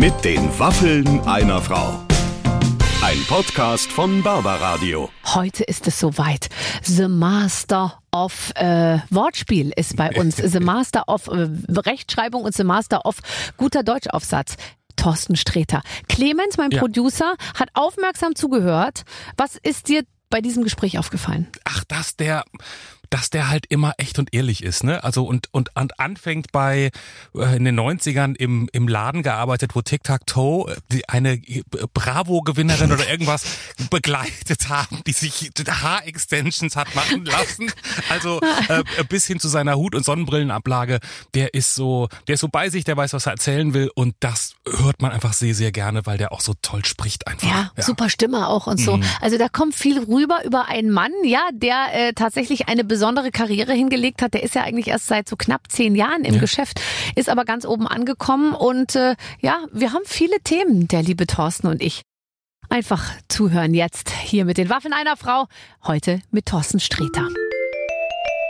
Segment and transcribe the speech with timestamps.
[0.00, 2.00] Mit den Waffeln einer Frau.
[3.02, 5.10] Ein Podcast von Barbaradio.
[5.26, 6.48] Heute ist es soweit.
[6.84, 10.36] The Master of äh, Wortspiel ist bei uns.
[10.42, 13.18] The Master of äh, Rechtschreibung und The Master of
[13.58, 14.56] guter Deutschaufsatz.
[14.96, 15.82] Thorsten Sträter.
[16.08, 16.78] Clemens, mein Ja.
[16.80, 19.02] Producer, hat aufmerksam zugehört.
[19.36, 21.46] Was ist dir bei diesem Gespräch aufgefallen?
[21.64, 22.44] Ach, dass der,
[23.10, 25.02] dass der halt immer echt und ehrlich ist, ne?
[25.02, 26.90] Also und und, und anfängt bei
[27.34, 31.62] äh, in den 90ern im im Laden gearbeitet, wo Tic Tac Toe äh, eine äh,
[31.92, 33.42] Bravo-Gewinnerin oder irgendwas
[33.90, 37.72] begleitet haben, die sich Haarextensions hat machen lassen.
[38.08, 41.00] Also äh, bis hin zu seiner Hut- und Sonnenbrillenablage,
[41.34, 44.14] der ist so, der ist so bei sich, der weiß, was er erzählen will und
[44.20, 47.48] das hört man einfach sehr, sehr gerne, weil der auch so toll spricht einfach.
[47.48, 49.00] Ja, super Stimme auch und so.
[49.20, 52.99] Also da kommt viel rüber über einen Mann, ja, der äh, tatsächlich eine besondere
[53.30, 54.34] Karriere hingelegt hat.
[54.34, 56.80] Der ist ja eigentlich erst seit so knapp zehn Jahren im Geschäft,
[57.16, 61.66] ist aber ganz oben angekommen und äh, ja, wir haben viele Themen, der liebe Thorsten
[61.66, 62.02] und ich.
[62.68, 65.46] Einfach zuhören jetzt hier mit den Waffen einer Frau,
[65.84, 67.26] heute mit Thorsten Sträter.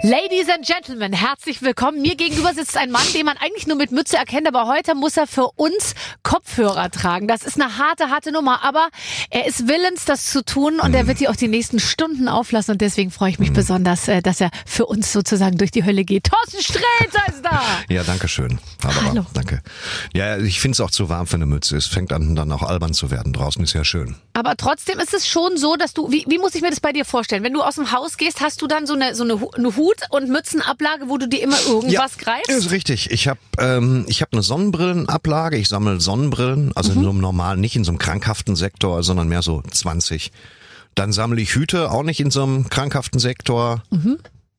[0.02, 2.00] Ladies and Gentlemen, herzlich willkommen.
[2.00, 5.18] Mir gegenüber sitzt ein Mann, den man eigentlich nur mit Mütze erkennt, aber heute muss
[5.18, 7.28] er für uns Kopfhörer tragen.
[7.28, 8.88] Das ist eine harte, harte Nummer, aber
[9.28, 12.72] er ist willens, das zu tun und er wird die auch die nächsten Stunden auflassen
[12.72, 16.04] und deswegen freue ich mich besonders, äh, dass er für uns sozusagen durch die Hölle
[16.04, 16.24] geht.
[16.30, 17.60] Thorsten Sträter ist da!
[17.90, 18.58] Ja, danke schön.
[18.82, 19.26] Aber Hallo.
[19.34, 19.60] danke.
[20.14, 21.76] Ja, ich finde es auch zu warm für eine Mütze.
[21.76, 23.32] Es fängt an, dann auch albern zu werden.
[23.34, 24.16] Draußen ist ja schön.
[24.32, 26.92] Aber trotzdem ist es schon so, dass du, wie, wie muss ich mir das bei
[26.92, 27.42] dir vorstellen?
[27.42, 29.89] Wenn du aus dem Haus gehst, hast du dann so eine, so eine, eine Hut-
[30.10, 32.48] und Mützenablage, wo du dir immer irgendwas greifst?
[32.50, 33.10] Ist richtig.
[33.10, 35.56] Ich habe ähm, ich hab eine Sonnenbrillenablage.
[35.56, 36.98] Ich sammle Sonnenbrillen, also Mhm.
[36.98, 40.32] in so einem normalen, nicht in so einem krankhaften Sektor, sondern mehr so 20.
[40.94, 43.82] Dann sammle ich Hüte, auch nicht in so einem krankhaften Sektor.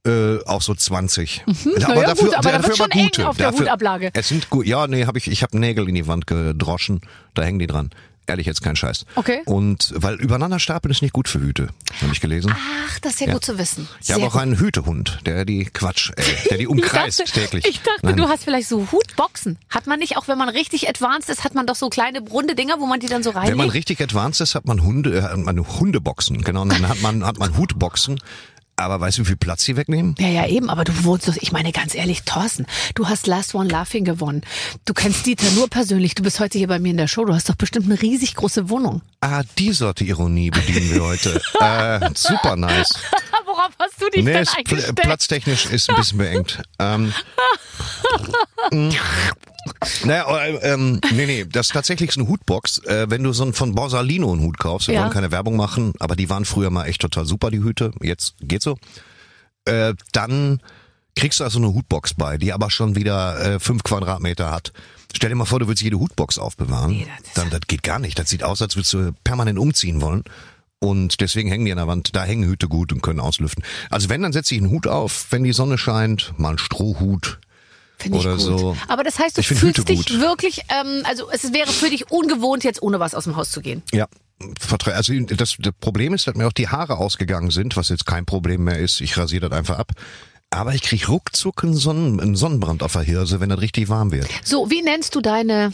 [0.03, 1.43] Äh, auch so 20.
[1.45, 1.53] Mhm.
[1.77, 4.09] Naja, gut, aber da wird schon eng auf der Hutablage.
[4.13, 4.65] Es sind gut.
[4.65, 7.01] Ja, nee, habe ich ich habe Nägel in die Wand gedroschen,
[7.35, 7.91] da hängen die dran.
[8.27, 9.05] Ehrlich jetzt kein Scheiß.
[9.15, 9.41] Okay.
[9.45, 11.69] Und weil übereinander stapeln ist nicht gut für Hüte,
[12.01, 12.53] habe ich gelesen.
[12.55, 13.33] Ach, das ist ja, Ja.
[13.33, 13.87] gut zu wissen.
[13.99, 14.41] Ich Sehr habe auch gut.
[14.41, 17.65] einen Hütehund, der die Quatsch, äh, der die umkreist ich dachte, täglich.
[17.67, 18.17] Ich dachte, Nein.
[18.17, 19.57] du hast vielleicht so Hutboxen.
[19.69, 22.55] Hat man nicht, auch wenn man richtig advanced ist, hat man doch so kleine runde
[22.55, 23.51] Dinger, wo man die dann so reinlegt?
[23.51, 26.87] Wenn man richtig advanced ist, hat man Hunde, äh, hat man Hundeboxen, genau, und dann
[26.87, 28.19] hat man hat man Hutboxen.
[28.81, 30.15] Aber weißt du, wie viel Platz sie wegnehmen?
[30.19, 32.65] ja, ja, eben, aber du wohnst doch, ich meine ganz ehrlich, Thorsten,
[32.95, 34.41] du hast Last One Laughing gewonnen.
[34.85, 37.33] Du kennst Dieter nur persönlich, du bist heute hier bei mir in der Show, du
[37.33, 39.01] hast doch bestimmt eine riesig große Wohnung.
[39.21, 41.41] Ah, die Sorte Ironie bedienen wir heute.
[41.59, 42.89] äh, super nice.
[43.45, 44.95] Worauf hast du dich Nee, denn ist, pl eingestellt?
[44.95, 46.61] platztechnisch ist ein bisschen beengt.
[46.79, 47.13] Ähm,
[48.71, 48.89] mm.
[50.03, 52.79] Naja, äh, ähm, nee, nee, das ist tatsächlich eine Hutbox.
[52.85, 55.01] Äh, wenn du so einen von Borsalino einen Hut kaufst, wir Ja.
[55.01, 57.91] wollen keine Werbung machen, aber die waren früher mal echt total super, die Hüte.
[58.01, 58.77] Jetzt geht so.
[59.65, 60.61] Äh, dann
[61.15, 64.71] kriegst du also eine Hutbox bei, die aber schon wieder äh, fünf Quadratmeter hat.
[65.13, 66.91] Stell dir mal vor, du willst jede Hutbox aufbewahren.
[66.91, 68.17] Nee, das dann das geht gar nicht.
[68.17, 70.23] Das sieht aus, als würdest du permanent umziehen wollen.
[70.79, 72.15] Und deswegen hängen die an der Wand.
[72.15, 73.63] Da hängen Hüte gut und können auslüften.
[73.91, 77.39] Also wenn, dann setze ich einen Hut auf, wenn die Sonne scheint, mal einen Strohhut.
[78.01, 78.41] Finde ich oder gut.
[78.41, 78.77] so.
[78.87, 80.19] Aber das heißt, du fühlst Hüte dich gut.
[80.19, 83.61] wirklich, ähm, also es wäre für dich ungewohnt, jetzt ohne was aus dem Haus zu
[83.61, 83.83] gehen.
[83.91, 84.07] Ja.
[84.85, 88.25] Also das, das Problem ist, dass mir auch die Haare ausgegangen sind, was jetzt kein
[88.25, 88.99] Problem mehr ist.
[88.99, 89.91] Ich rasiere das einfach ab.
[90.49, 94.11] Aber ich krieg ruckzuck einen, Sonnen, einen Sonnenbrand auf der Hirse, wenn das richtig warm
[94.11, 94.27] wird.
[94.43, 95.73] So, wie nennst du deine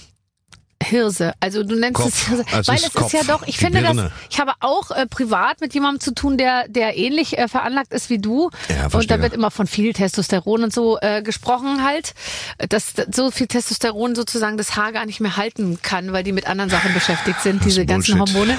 [0.88, 1.34] Hirse?
[1.40, 2.08] Also du nennst Kopf.
[2.08, 4.12] es Hirse, Also weil es es ist ja Kopf, doch, ich die finde das, Birne.
[4.30, 8.10] ich habe auch äh, privat mit jemandem zu tun, der der ähnlich äh, veranlagt ist
[8.10, 9.18] wie du Ja, und verstehe.
[9.18, 12.14] da wird immer von viel Testosteron und so äh, gesprochen halt,
[12.70, 16.48] dass so viel Testosteron sozusagen das Haar gar nicht mehr halten kann, weil die mit
[16.48, 18.20] anderen Sachen beschäftigt sind, diese ganzen.
[18.20, 18.58] Hormone.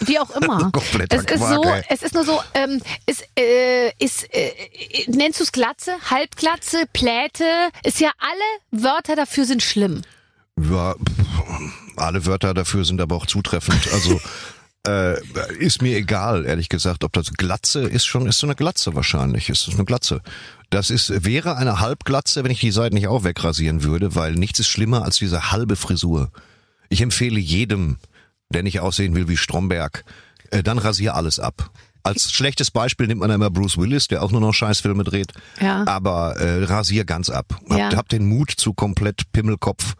[0.00, 0.72] Wie auch immer.
[1.10, 1.82] Es ist Quark, so, ey.
[1.90, 4.50] es ist nur so, ähm, ist, äh, ist, äh,
[5.08, 7.44] nennst du es Glatze, Halbglatze, Pläte?
[7.84, 10.00] Ist ja alle Wörter dafür sind schlimm.
[10.58, 11.19] Ja, pff,
[11.96, 13.88] alle Wörter dafür sind aber auch zutreffend.
[13.92, 14.20] Also
[14.86, 15.20] äh,
[15.58, 19.48] ist mir egal, ehrlich gesagt, ob das Glatze ist schon, ist so eine Glatze wahrscheinlich.
[19.50, 20.22] Ist das eine Glatze?
[20.70, 24.60] Das ist, wäre eine Halbglatze, wenn ich die Seiten nicht auch wegrasieren würde, weil nichts
[24.60, 26.30] ist schlimmer als diese halbe Frisur.
[26.88, 27.98] Ich empfehle jedem,
[28.50, 30.04] der nicht aussehen will wie Stromberg,
[30.50, 31.70] äh, dann rasier alles ab.
[32.02, 35.32] Als schlechtes Beispiel nimmt man immer Bruce Willis, der auch nur noch Scheißfilme dreht.
[35.60, 35.86] Ja.
[35.86, 37.60] Aber äh, rasier ganz ab.
[37.68, 37.94] Habt, Ja.
[37.94, 39.94] habt den Mut zu komplett Pimmelkopf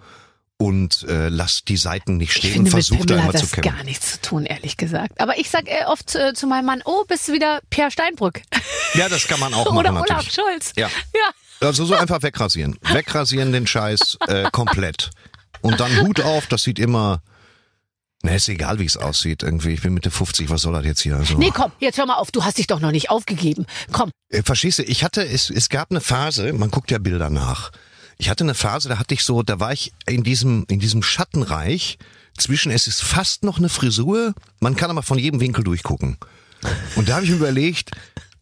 [0.61, 3.53] und äh, lasst die Seiten nicht Ich stehen finde, und versucht da immer zu das
[3.53, 3.75] kämpfen.
[3.77, 5.19] gar nichts zu tun, ehrlich gesagt.
[5.19, 8.43] Aber ich sag äh, oft äh, zu meinem Mann, oh, bist du wieder Pierre Steinbrück?
[8.93, 10.35] Ja, das kann man auch machen Oder Olaf natürlich.
[10.35, 10.73] Scholz.
[10.77, 10.89] Ja.
[11.15, 11.67] Ja.
[11.67, 12.77] Also so einfach wegrasieren.
[12.93, 15.11] Wegrasieren den Scheiß äh, komplett.
[15.63, 17.23] Und dann Hut auf, das sieht immer.
[18.23, 19.43] Ne, ist egal, wie es aussieht.
[19.43, 21.17] Irgendwie, ich bin Mitte 50, was soll das jetzt hier?
[21.17, 23.65] Also, Nee, komm, jetzt hör mal auf, du hast dich doch noch nicht aufgegeben.
[23.93, 27.31] Komm, Äh, Verstehst du, ich hatte, es, es gab eine Phase, man guckt ja Bilder
[27.31, 27.71] nach.
[28.21, 31.03] Ich hatte eine Phase, da hatte ich so, da war ich in diesem, in diesem
[31.03, 31.97] Schattenreich
[32.37, 36.19] zwischen, es ist fast noch eine Frisur, man kann aber von jedem Winkel durchgucken.
[36.97, 37.93] Und da habe ich mir überlegt,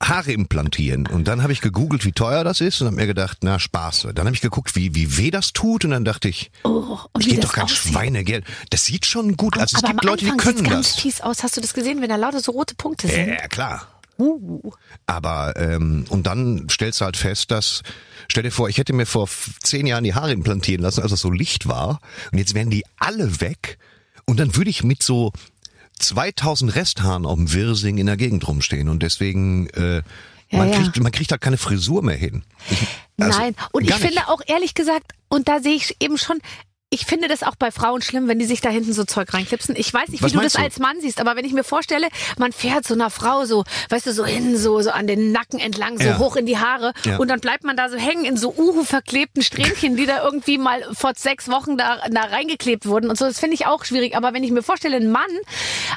[0.02, 1.06] Haare implantieren.
[1.06, 4.08] Und dann habe ich gegoogelt, wie teuer das ist und habe mir gedacht, na Spaß.
[4.16, 7.28] Dann habe ich geguckt, wie, wie weh das tut und dann dachte ich, Oh, ich
[7.28, 7.92] gebe das doch kein aussieht.
[7.92, 8.44] Schweinegeld.
[8.70, 9.74] Das sieht schon gut aus.
[9.74, 11.00] Also es gibt Leute, die Anfang können sieht's ganz das.
[11.02, 11.44] fies aus.
[11.44, 13.28] Hast du das gesehen, wenn da lauter so rote Punkte sind?
[13.28, 13.86] Ja, klar.
[14.18, 14.72] Uh.
[15.06, 17.82] Aber ähm, und dann stellst du halt fest, dass
[18.28, 19.28] stell dir vor, ich hätte mir vor
[19.62, 22.00] zehn Jahren die Haare implantieren lassen, als es so Licht war,
[22.32, 23.78] und jetzt wären die alle weg,
[24.26, 25.32] und dann würde ich mit so
[26.00, 30.02] 2000 Resthaaren auf dem Wirsing in der Gegend rumstehen und deswegen äh,
[30.50, 30.78] Ja, man ja.
[30.80, 32.42] kriegt man kriegt halt keine Frisur mehr hin.
[32.70, 32.86] Ich,
[33.20, 34.00] also, Nein, und ich nicht.
[34.00, 36.38] finde auch ehrlich gesagt, und da sehe ich eben schon,
[36.90, 39.76] ich finde das auch bei Frauen schlimm, wenn die sich da hinten so Zeug reinklipsen.
[39.76, 40.60] Ich weiß nicht, wie Was du das du?
[40.62, 42.08] als Mann siehst, aber wenn ich mir vorstelle,
[42.38, 45.58] man fährt so einer Frau so, weißt du, so hin, so, so an den Nacken
[45.58, 46.18] entlang, so Ja.
[46.18, 47.18] hoch in die Haare Ja.
[47.18, 50.56] und dann bleibt man da so hängen in so uhu verklebten Strähnchen, die da irgendwie
[50.56, 53.26] mal vor sechs Wochen da, da reingeklebt wurden und so.
[53.26, 54.16] Das finde ich auch schwierig.
[54.16, 55.22] Aber wenn ich mir vorstelle, ein Mann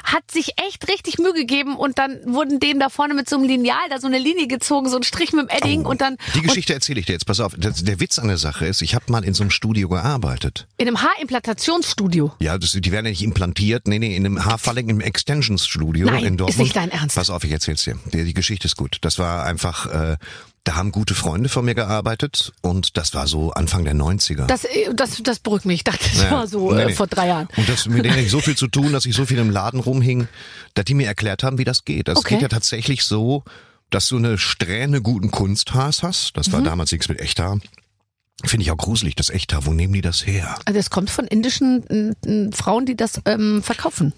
[0.04, 3.46] hat sich echt richtig Mühe gegeben und dann wurden dem da vorne mit so einem
[3.46, 6.32] Lineal da so eine Linie gezogen, so ein Strich mit dem Edding und dann Oh,
[6.34, 7.24] Die Geschichte erzähle ich dir jetzt.
[7.26, 7.54] Pass auf.
[7.56, 10.66] Das, der Witz an der Sache ist, ich habe mal in so einem Studio gearbeitet.
[10.82, 12.32] In einem Haarimplantationstudio.
[12.40, 13.86] Ja, das, die werden ja nicht implantiert.
[13.88, 16.58] Nee, nee, in einem Haarfalling im Extensions-Studio in ist Dortmund.
[16.58, 17.16] nicht dein Ernst.
[17.16, 17.98] Pass auf, ich erzähl's dir.
[18.12, 18.98] Die, die Geschichte ist gut.
[19.02, 20.16] Das war einfach, äh,
[20.64, 24.46] da haben gute Freunde von mir gearbeitet und das war so Anfang der 90er.
[24.46, 25.76] Das, äh, das, das beruhigt mich.
[25.76, 26.30] Ich dachte, das Ja.
[26.30, 26.92] war so Nee, äh, nee.
[26.94, 27.48] vor drei Jahren.
[27.56, 29.80] Und das mit denen ich so viel zu tun, dass ich so viel im Laden
[29.80, 30.28] rumhing,
[30.74, 32.08] dass die mir erklärt haben, wie das geht.
[32.08, 32.34] Das Okay.
[32.34, 33.44] geht ja tatsächlich so,
[33.90, 36.36] dass du eine Strähne guten Kunsthaars hast.
[36.36, 36.64] Das war Mhm.
[36.64, 37.58] damals nichts mit Echthaar.
[38.44, 39.66] Finde ich auch gruselig, das Echthaar.
[39.66, 40.56] Wo nehmen die das her?
[40.64, 44.12] Also das kommt von indischen äh, Frauen, die das ähm, verkaufen.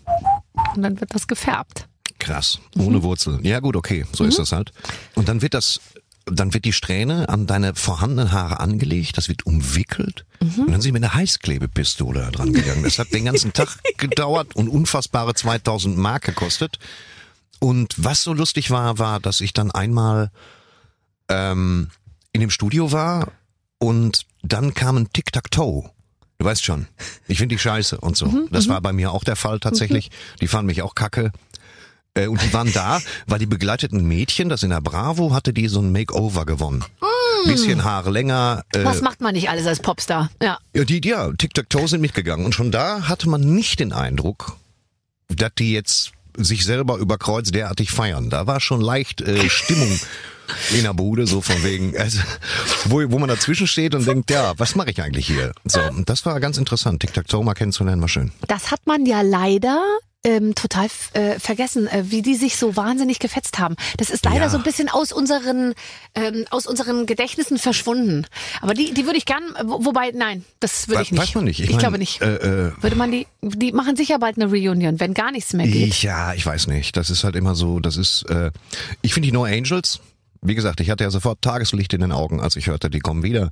[0.75, 1.87] Und dann wird das gefärbt.
[2.19, 2.87] Krass, Mhm.
[2.87, 3.39] ohne Wurzel.
[3.43, 4.73] Ja gut, okay, so ist das halt.
[5.15, 5.81] Und dann wird das,
[6.27, 10.65] dann wird die Strähne an deine vorhandenen Haare angelegt, das wird umwickelt Mhm.
[10.65, 12.83] und dann sind wir mit einer Heißklebepistole dran gegangen.
[12.85, 16.79] Das hat den ganzen Tag gedauert und unfassbare 2000 Mark gekostet.
[17.61, 20.31] Und was so lustig war, war, dass ich dann einmal
[21.29, 21.91] ähm,
[22.33, 23.29] in dem Studio war
[23.87, 25.91] und dann kam ein Tic-Tac-Toe.
[26.39, 26.87] Du weißt schon,
[27.29, 28.47] ich finde die scheiße und so.
[28.51, 30.11] das war bei mir auch der Fall tatsächlich.
[30.41, 31.33] Die fanden mich auch kacke.
[32.15, 35.69] Äh, und die waren da, weil die begleiteten Mädchen, das in der Bravo hatte, die
[35.69, 36.85] so ein Makeover gewonnen.
[37.45, 38.65] Bisschen Haare länger.
[38.73, 40.31] Äh, Was macht man nicht alles als Popstar?
[40.43, 40.59] Ja.
[40.75, 42.47] ja, die, ja, Tic-Tac-Toe sind mitgegangen.
[42.47, 44.57] Und schon da hatte man nicht den Eindruck,
[45.29, 48.31] dass die jetzt sich selber über Kreuz derartig feiern.
[48.31, 50.01] Da war schon leicht äh, Stimmung
[50.73, 52.21] der Bude, so von wegen, also,
[52.87, 55.53] wo, wo man dazwischen steht und denkt, ja, was mache ich eigentlich hier?
[55.65, 57.01] So, und das war ganz interessant.
[57.01, 58.33] Tic-Tac-Toe mal kennenzulernen, war schön.
[58.49, 59.83] Das hat man ja leider
[60.27, 63.77] ähm, total äh, vergessen, äh, wie die sich so wahnsinnig gefetzt haben.
[63.99, 64.49] Das ist leider Ja.
[64.49, 65.75] so ein bisschen aus unseren
[66.15, 68.27] ähm, aus unseren Gedächtnissen verschwunden.
[68.63, 71.21] Aber die die würde ich gern, wo, wobei nein, das würde ich nicht.
[71.21, 71.61] Weiß man nicht.
[71.61, 72.23] Ich, mein, glaube nicht.
[72.23, 75.67] Äh, äh, würde man die die machen sicher bald eine Reunion, wenn gar nichts mehr
[75.67, 75.89] geht.
[75.89, 76.97] Ich, ja, ich weiß nicht.
[76.97, 78.51] Das ist halt immer so, das ist, äh,
[79.03, 80.01] ich finde die No Angels,
[80.45, 83.23] wie gesagt, ich hatte ja sofort Tageslicht in den Augen, als ich hörte, die kommen
[83.23, 83.51] wieder.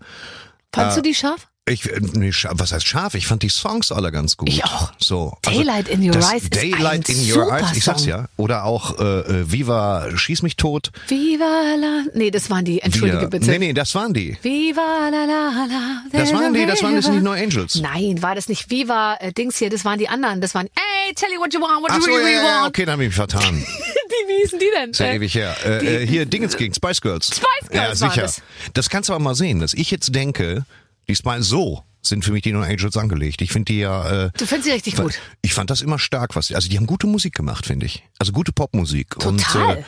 [0.75, 1.49] Fandst äh, du die scharf?
[1.65, 3.15] Ich, äh, nee, was heißt scharf?
[3.15, 4.49] Ich fand die Songs alle ganz gut.
[4.49, 4.93] Ich auch.
[4.99, 5.37] So.
[5.43, 8.27] Daylight in Your Eyes ist Daylight ein in Your Eyes, ich sag's ja.
[8.37, 10.91] Oder auch äh, äh, Viva Schieß mich tot.
[11.07, 12.03] Viva la.
[12.15, 12.81] Nee, das waren die.
[12.81, 13.49] Entschuldige bitte.
[13.49, 14.37] Nee, nee, das waren die.
[14.43, 16.03] Viva la la la.
[16.11, 17.81] Das waren die, das waren das sind nicht No Angels.
[17.81, 20.41] Nein, war das nicht Viva äh, Dings hier, das waren die anderen.
[20.41, 22.69] Das waren, hey, tell you what you want, what Ach you so, really, ja, want.
[22.71, 23.65] okay, dann habe ich mich vertan.
[24.23, 24.91] Die, wie hießen die denn?
[24.91, 25.57] Ist ja Äh, ewig her.
[25.65, 27.27] Äh, äh, hier, Dingens gegen Spice Girls.
[27.27, 28.23] Spice Girls Ja, sicher.
[28.23, 28.43] das.
[28.75, 30.65] Das kannst du aber mal sehen, dass ich jetzt denke,
[31.09, 33.43] die Spice, so sind für mich die No Angels angelegt.
[33.43, 35.15] Ich finde die ja, äh, Du findest sie richtig gut.
[35.41, 38.03] ich fand das immer stark, was, also die haben gute Musik gemacht, finde ich.
[38.19, 39.11] Also gute Popmusik.
[39.21, 39.29] Total.
[39.77, 39.83] Und, äh,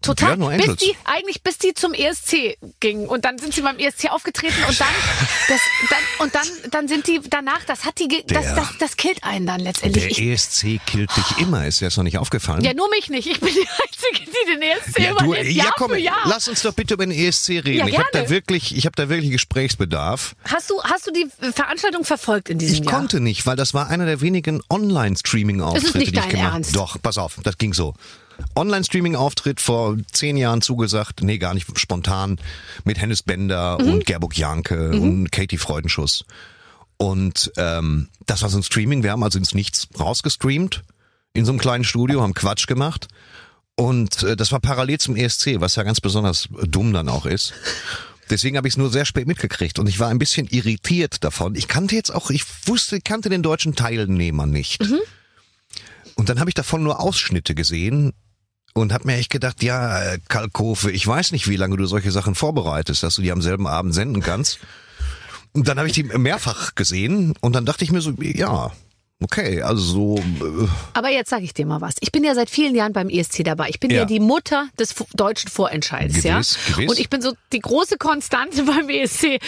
[0.00, 0.38] Total.
[0.38, 3.08] Ja, bis die, eigentlich bis die zum ESC gingen.
[3.08, 4.86] Und dann sind sie beim ESC aufgetreten und dann,
[5.48, 8.96] das, dann, und dann, dann sind die danach, das hat die, das, Der- das, das
[8.96, 10.14] killt einen dann letztendlich.
[10.14, 12.62] der Ich, ESC killt dich immer, ist dir das noch nicht aufgefallen?
[12.64, 13.26] ja, nur mich nicht.
[13.26, 15.50] Ich bin die Einzige, die den ESC Ja, du, überlebt.
[15.56, 16.16] Jahr ja, komm, Jahr.
[16.26, 17.74] lass uns doch bitte über den ESC reden.
[17.78, 20.36] Ja, ich habe da wirklich, ich habe da wirklich Gesprächsbedarf.
[20.44, 22.94] Hast du, hast du die Veranstaltung verfolgt in diesem Ich Jahr?
[23.00, 26.76] konnte nicht, weil das war einer der wenigen Online-Streaming-Auftritte, die ich gemacht Ernst.
[26.76, 27.94] Doch, pass auf, das ging so.
[28.56, 32.38] Online-Streaming-Auftritt vor zehn Jahren zugesagt, nee, gar nicht spontan,
[32.84, 33.88] mit Hennes Bender Mhm.
[33.92, 36.24] und Gerburg Janke und Katie Freudenschuss.
[36.96, 40.82] Und ähm, das war so ein Streaming, wir haben also ins Nichts rausgestreamt,
[41.32, 43.08] in so einem kleinen Studio, haben Quatsch gemacht.
[43.76, 47.52] Und äh, das war parallel zum ESC, was ja ganz besonders dumm dann auch ist.
[48.30, 51.54] Deswegen habe ich es nur sehr spät mitgekriegt und ich war ein bisschen irritiert davon.
[51.54, 54.84] Ich kannte jetzt auch, ich wusste, kannte den deutschen Teilnehmer nicht.
[56.16, 58.12] Und dann habe ich davon nur Ausschnitte gesehen
[58.74, 62.10] und habe mir echt gedacht, ja, äh, Kalkofe, ich weiß nicht, wie lange du solche
[62.10, 64.60] Sachen vorbereitest, dass du die am selben Abend senden kannst.
[65.52, 68.70] Und dann habe ich die mehrfach gesehen und dann dachte ich mir so, ja,
[69.20, 70.16] Okay, also so.
[70.18, 71.96] Äh Aber jetzt sage ich dir mal was.
[72.00, 73.68] Ich bin ja seit vielen Jahren beim ESC dabei.
[73.68, 74.04] Ich bin ja, Ja.
[74.04, 76.40] die Mutter des deutschen Vorentscheids, Gewiss, ja.
[76.76, 76.88] gewiss.
[76.90, 79.40] Und ich bin so die große Konstante beim ESC.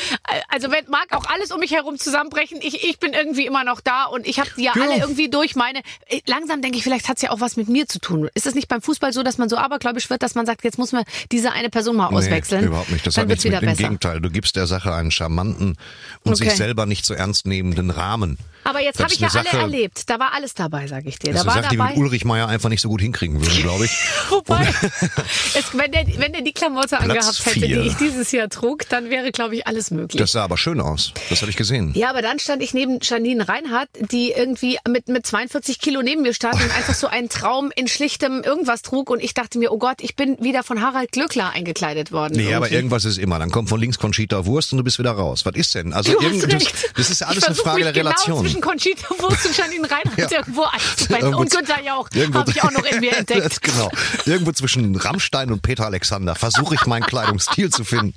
[0.49, 3.81] Also wenn mag auch alles um mich herum zusammenbrechen, ich, ich bin irgendwie immer noch
[3.81, 4.83] da und ich habe die ja, Ja.
[4.83, 5.83] alle irgendwie durch meine.
[6.09, 8.29] äh, Langsam denke ich, vielleicht hat's ja auch was mit mir zu tun.
[8.35, 10.79] Ist es nicht beim Fußball so, dass man so abergläubisch wird, dass man sagt, jetzt
[10.79, 12.63] muss man diese eine Person mal auswechseln?
[12.63, 13.07] Nee, überhaupt nicht.
[13.07, 13.83] Das Dann hat nichts wieder mit, Im besser.
[13.85, 15.77] Gegenteil, du gibst der Sache einen charmanten
[16.25, 16.49] und Okay.
[16.49, 18.37] sich selber nicht so ernst nehmenden Rahmen.
[18.65, 20.09] Aber jetzt habe ich ja alle erlebt.
[20.11, 21.33] Da war alles dabei, sage ich dir.
[21.33, 21.91] Das Da war Sache, die dabei.
[21.91, 23.91] mit Ulrich Meier einfach nicht so gut hinkriegen würden, glaube ich.
[24.29, 24.67] Wobei,
[25.55, 27.83] es, wenn, der, wenn der die Klamotte angehabt hätte, vier.
[27.83, 30.19] die ich dieses Jahr trug, dann wäre, glaube ich, alles möglich.
[30.21, 31.13] Das sah aber schön aus.
[31.29, 31.93] Das habe ich gesehen.
[31.95, 36.23] ja, aber dann stand ich neben Janine Reinhardt, die irgendwie mit, mit 42 Kilo neben
[36.23, 39.11] mir stand und einfach so einen Traum in schlichtem irgendwas trug.
[39.11, 42.35] Und ich dachte mir, oh Gott, ich bin wieder von Harald Glöckler eingekleidet worden.
[42.37, 42.75] Nee, aber irgendwie.
[42.77, 43.39] irgendwas ist immer.
[43.39, 45.45] Dann kommt von links Conchita Wurst und du bist wieder raus.
[45.45, 45.93] Was ist denn?
[45.93, 48.41] Also Du hast irgend- das, ist ja alles eine Frage der Genau Relation.
[48.45, 50.39] zwischen Conchita Wurst und Janine Reinhardt Ja.
[50.39, 51.17] irgendwo einzubetten.
[51.17, 53.61] Irgendwo Und Günther Jauch habe ich auch noch in mir entdeckt.
[53.63, 53.91] Genau.
[54.27, 58.15] Irgendwo zwischen Rammstein und Peter Alexander versuche ich meinen Kleidungsstil zu finden.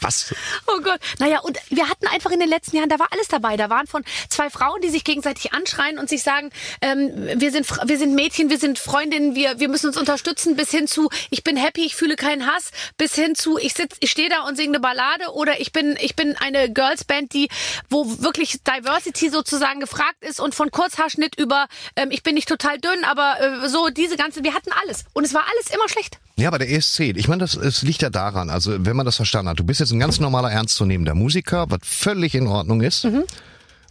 [0.00, 0.34] Was?
[0.66, 1.00] Oh Gott.
[1.18, 3.56] Naja, und wir hatten einfach in den letzten Jahren, da war alles dabei.
[3.56, 6.50] Da waren von zwei Frauen, die sich gegenseitig anschreien und sich sagen,
[6.80, 10.70] ähm, wir, sind, wir sind Mädchen, wir sind Freundinnen, wir, wir müssen uns unterstützen, bis
[10.70, 14.10] hin zu, ich bin happy, ich fühle keinen Hass, bis hin zu, ich sitz, ich
[14.10, 17.48] stehe da und singe eine Ballade oder ich bin, ich bin eine Girlsband, die,
[17.88, 21.66] wo wirklich Diversity sozusagen gefragt ist und von Kurzhaarschnitt über,
[21.96, 25.04] ähm, ich bin nicht total dünn, aber äh, so diese ganze, wir hatten alles.
[25.12, 26.18] Und es war alles immer schlecht.
[26.36, 29.16] Ja, aber der ESC, ich meine, das es liegt ja daran, also wenn man das
[29.16, 33.06] verstanden hat, du bist jetzt ein ganz normaler, ernstzunehmender Musiker, was völlig in Ordnung ist.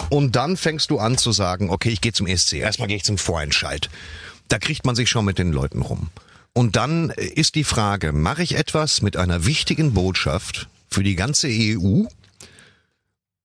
[0.10, 2.54] Und dann fängst du an zu sagen, okay, ich gehe zum ESC.
[2.54, 3.90] Erstmal gehe ich zum Vorentscheid.
[4.50, 6.10] Da kriegt man sich schon mit den Leuten rum.
[6.54, 11.48] Und dann ist die Frage, mache ich etwas mit einer wichtigen Botschaft für die ganze
[11.50, 12.04] EU?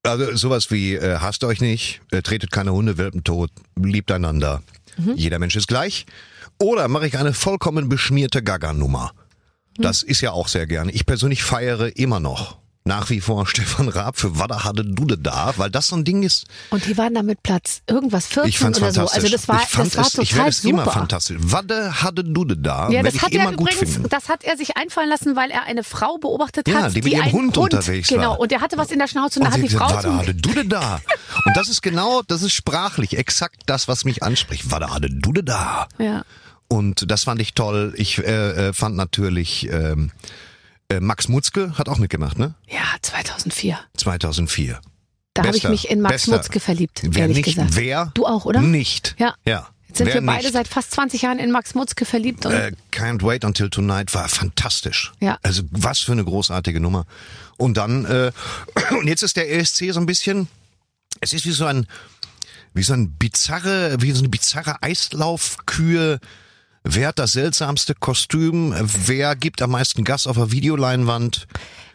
[0.08, 4.62] Also sowas wie, äh, hasst euch nicht, äh, tretet keine Hundewelpen tot, liebt einander.
[5.14, 6.06] Jeder Mensch ist gleich.
[6.58, 9.12] Oder mache ich eine vollkommen beschmierte Gaga-Nummer?
[9.76, 10.90] Das ist ja auch sehr gerne.
[10.90, 12.58] Ich persönlich feiere immer noch
[12.88, 16.24] nach wie vor Stefan Raab für Wada hatte Dude da, weil das so ein Ding
[16.24, 16.46] ist.
[16.70, 19.02] Und die waren da mit Platz irgendwas 14 Ich fand's oder so.
[19.02, 20.82] Also das war, ich fand das war es, total ich werde es super.
[20.82, 21.36] immer fantastisch.
[21.40, 24.08] Wada hatte Dude da, Ja, das ich hat immer er gut übrigens, finden.
[24.08, 27.12] das hat er sich einfallen lassen, weil er eine Frau beobachtet Ja, hat, die mit
[27.12, 28.40] ihrem einen Hund unterwegs genau, war.
[28.40, 30.34] und der hatte was in der Schnauze und, da hat die gesagt, Frau Wada hatte
[30.34, 31.00] Dude da.
[31.44, 34.70] Und das ist genau, das ist sprachlich exakt das, was mich anspricht.
[34.72, 35.86] Wada hatte Dude da.
[35.98, 36.24] ja.
[36.70, 37.94] Und das fand ich toll.
[37.96, 40.10] Ich äh, äh, fand natürlich ähm,
[40.90, 42.54] äh, Max Mutzke hat auch mitgemacht, ne?
[42.68, 43.78] ja, 2004.
[43.96, 44.80] 2004.
[45.34, 46.32] Da habe ich mich in Max bester.
[46.32, 47.76] Mutzke verliebt, Wer ehrlich nicht, gesagt.
[47.76, 48.10] wer?
[48.14, 48.60] Du auch, oder?
[48.60, 49.14] Nicht.
[49.18, 49.34] Ja.
[49.46, 49.68] Ja.
[49.86, 50.52] Jetzt sind wer wir beide nicht?
[50.52, 54.28] seit fast 20 Jahren in Max Mutzke verliebt und Äh, Can't Wait Until Tonight war
[54.28, 55.12] fantastisch.
[55.20, 55.38] Ja.
[55.42, 57.06] Also was für eine großartige Nummer.
[57.56, 58.32] Und dann, äh,
[58.98, 60.48] und jetzt ist der ESC so ein bisschen,
[61.20, 61.86] es ist wie so ein,
[62.74, 66.18] wie so ein bizarre, wie so eine bizarre Eislaufkühe.
[66.84, 68.74] Wer hat das seltsamste Kostüm?
[69.06, 71.46] Wer gibt am meisten Gas auf der Videoleinwand?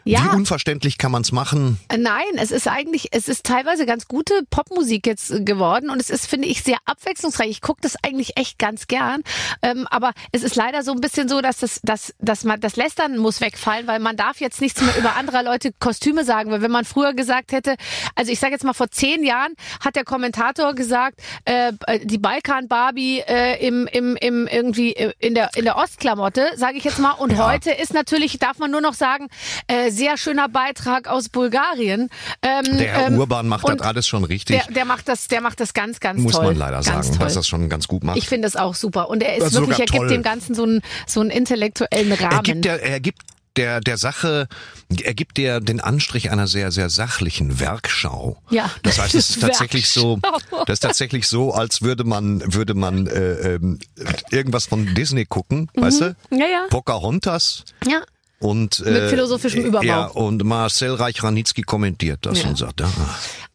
[0.04, 0.24] Ja.
[0.24, 1.80] Wie unverständlich kann man's machen?
[1.88, 6.00] Äh, Nein, es ist eigentlich, es ist teilweise ganz gute Popmusik jetzt äh, geworden und
[6.00, 7.48] es ist, finde ich, sehr abwechslungsreich.
[7.48, 9.22] Ich gucke das eigentlich echt ganz gern,
[9.62, 12.76] ähm, aber es ist leider so ein bisschen so, dass das, dass, dass man das
[12.76, 16.60] Lästern muss wegfallen, weil man darf jetzt nichts mehr über anderer Leute Kostüme sagen, weil
[16.60, 17.76] wenn man früher gesagt hätte,
[18.14, 22.68] also ich sage jetzt mal vor zehn Jahren hat der Kommentator gesagt, äh, die Balkan
[22.68, 26.98] Barbie äh, im, im, im irgendwie äh, in der in der Ostklamotte, sage ich jetzt
[26.98, 29.28] mal, und heute ist natürlich darf man nur noch sagen,
[29.66, 32.10] äh, sehr schöner Beitrag aus Bulgarien.
[32.42, 34.62] Ähm, Der Herr ähm, Urban macht das alles schon richtig.
[34.64, 36.46] Der, der macht das, der macht das ganz, ganz muss toll.
[36.46, 37.18] man leider ganz sagen, toll.
[37.18, 38.18] dass das schon ganz gut macht.
[38.18, 39.08] Ich finde es auch super.
[39.08, 42.32] Und er ist Also wirklich, er gibt dem Ganzen so einen, so einen intellektuellen Rahmen.
[42.32, 43.20] Er gibt der, er gibt
[43.56, 44.48] der, der Sache,
[45.02, 48.36] er gibt der den Anstrich einer sehr, sehr sachlichen Werkschau.
[48.50, 48.70] Ja.
[48.82, 50.18] Das heißt, es ist tatsächlich so,
[50.66, 53.78] das ist tatsächlich so, als würde man, würde man äh, ähm,
[54.30, 56.16] irgendwas von Disney gucken, weißt du?
[56.30, 56.38] Mhm.
[56.40, 56.66] Ja, ja.
[56.70, 58.02] Pocahontas ja.
[58.44, 59.84] Und äh, Mit philosophischem Überbau.
[59.86, 62.48] Ja, und Marcel Reich-Ranitzky kommentiert das Ja.
[62.50, 62.90] und sagt, ah,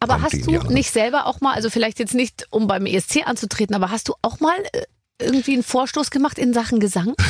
[0.00, 3.74] Aber hast du nicht selber auch mal, also vielleicht jetzt nicht, um beim ESC anzutreten,
[3.76, 4.82] aber hast du auch mal äh,
[5.20, 7.14] irgendwie einen Vorstoß gemacht in Sachen Gesang?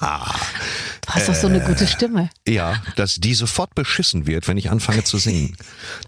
[0.00, 1.66] Du hast doch so eine Äh.
[1.66, 2.30] gute Stimme.
[2.48, 5.56] Ja, dass die sofort beschissen wird, wenn ich anfange zu singen.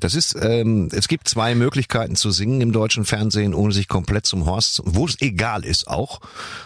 [0.01, 4.25] Das ist, ähm, es gibt zwei Möglichkeiten zu singen im deutschen Fernsehen, ohne sich komplett
[4.27, 6.21] zum Horst, zu- wo es egal ist auch.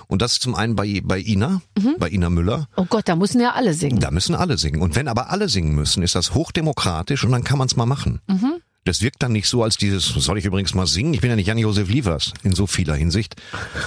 [0.07, 1.97] Und das ist zum einen bei, bei Ina, Mhm.
[1.99, 2.69] bei Ina Müller.
[2.77, 3.99] Oh Gott, da müssen ja alle singen.
[4.01, 4.81] Da müssen alle singen.
[4.81, 7.87] Und wenn aber alle singen müssen, ist das hochdemokratisch und dann kann man es mal
[7.87, 8.21] machen.
[8.29, 8.55] Mhm.
[8.85, 11.13] Das wirkt dann nicht so als dieses, soll ich übrigens mal singen?
[11.13, 13.37] Ich bin ja nicht Jan-Josef Liefers in so vieler Hinsicht.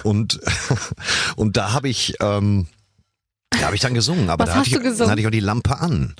[0.04, 0.40] Und,
[1.36, 2.68] und da habe ich, ähm,
[3.50, 4.30] da habe ich dann gesungen.
[4.30, 5.08] Aber Was da hast hatte ich, du gesungen?
[5.08, 6.16] Da hatte ich auch die Lampe an.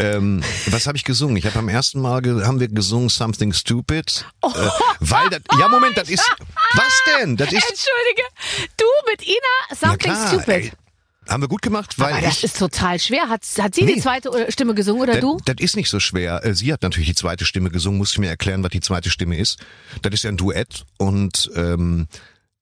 [0.00, 1.36] Ähm, was habe ich gesungen?
[1.36, 4.48] Ich habe beim ersten Mal haben wir gesungen Something Stupid, Oh.
[4.50, 4.68] äh,
[4.98, 6.28] weil das, ja Moment, das ist
[6.74, 7.36] was denn?
[7.36, 8.22] Das ist Entschuldige,
[8.76, 9.36] du mit Ina,
[9.70, 10.48] ja Something klar, Stupid.
[10.48, 10.72] ey.
[11.28, 13.28] Haben wir gut gemacht, weil Aber das ich ist total schwer.
[13.28, 14.00] Hat, hat sie die Nee.
[14.00, 15.38] zweite äh, Stimme gesungen oder das, du?
[15.44, 16.44] das ist nicht so schwer.
[16.44, 19.36] Äh, Sie hat natürlich die zweite Stimme gesungen, musste mir erklären, was die zweite Stimme
[19.36, 19.58] ist.
[20.02, 22.06] Das ist ja ein Duett und ähm,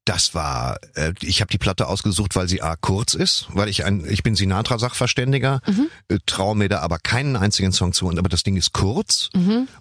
[0.04, 3.84] das war, äh, ich habe die Platte ausgesucht, weil sie a kurz ist, weil ich
[3.84, 5.88] ein, ich bin Sinatra-Sachverständiger, Mhm.
[6.08, 9.30] äh, traue mir da aber keinen einzigen Song zu, und aber das Ding ist kurz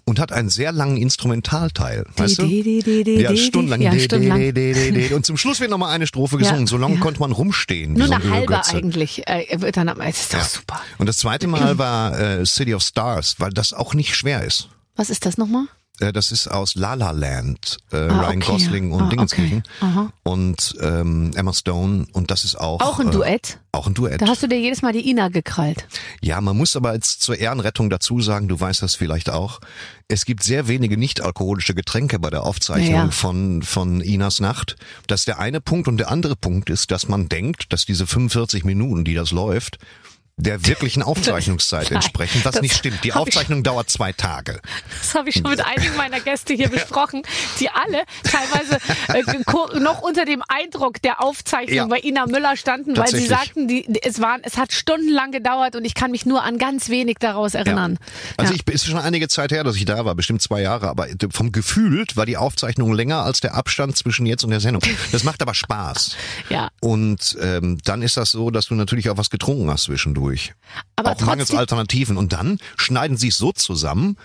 [0.04, 2.46] und hat einen sehr langen Instrumentalteil, weißt du?
[2.46, 3.20] Mhm.
[3.20, 3.80] ja, stundenlang.
[3.80, 4.54] Ja, stundenlang.
[5.14, 6.62] Und zum Schluss wird nochmal eine Strophe gesungen.
[6.62, 7.00] Ja, so lange ja.
[7.00, 7.92] konnte man rumstehen.
[7.94, 9.26] Nur so ein eine halbe eigentlich.
[9.28, 10.44] Äh, wird dann, das ist doch Ja.
[10.44, 10.80] super.
[10.98, 14.68] Und das zweite Mal war äh, City of Stars, weil das auch nicht schwer ist.
[14.96, 15.66] Was ist das nochmal?
[16.00, 19.62] Äh, das ist aus La La Land, äh, Ah, Ryan okay, Gosling und Ah, Dingenskirchen
[19.80, 20.08] okay.
[20.24, 23.58] Und ähm, Emma Stone und das ist auch Auch ein äh, Duett?
[23.72, 24.20] Auch ein Duett.
[24.22, 25.86] Da hast du dir jedes Mal die Ina gekrallt.
[26.20, 29.60] Ja, man muss aber jetzt zur Ehrenrettung dazu sagen, du weißt das vielleicht auch.
[30.08, 33.10] Es gibt sehr wenige nicht-alkoholische Getränke bei der Aufzeichnung Ja, ja.
[33.10, 34.76] von, von Inas Nacht.
[35.06, 38.06] Das ist der eine Punkt und der andere Punkt ist, dass man denkt, dass diese
[38.06, 39.78] 45 Minuten, die das läuft,
[40.36, 43.04] der wirklichen Aufzeichnungszeit entsprechen, was das nicht stimmt.
[43.04, 44.60] Die hab ich- Aufzeichnung dauert zwei Tage.
[45.00, 47.22] Das habe ich schon mit einigen meiner Gäste hier besprochen,
[47.60, 51.86] die alle teilweise äh, noch unter dem Eindruck der Aufzeichnung Ja.
[51.86, 55.84] bei Ina Müller standen, weil sie sagten, die, es, waren, es hat stundenlang gedauert und
[55.84, 57.98] ich kann mich nur an ganz wenig daraus erinnern.
[58.36, 58.60] Also Ja.
[58.66, 61.52] ich ist schon einige Zeit her, dass ich da war, bestimmt zwei Jahre, aber vom
[61.52, 64.82] Gefühl war die Aufzeichnung länger als der Abstand zwischen jetzt und der Sendung.
[65.12, 66.16] Das macht aber Spaß.
[66.48, 66.70] Ja.
[66.80, 70.23] Und ähm, dann ist das so, dass du natürlich auch was getrunken hast zwischendurch.
[70.96, 72.16] Aber auch mangels Alternativen.
[72.16, 74.16] Und dann schneiden sie es so zusammen,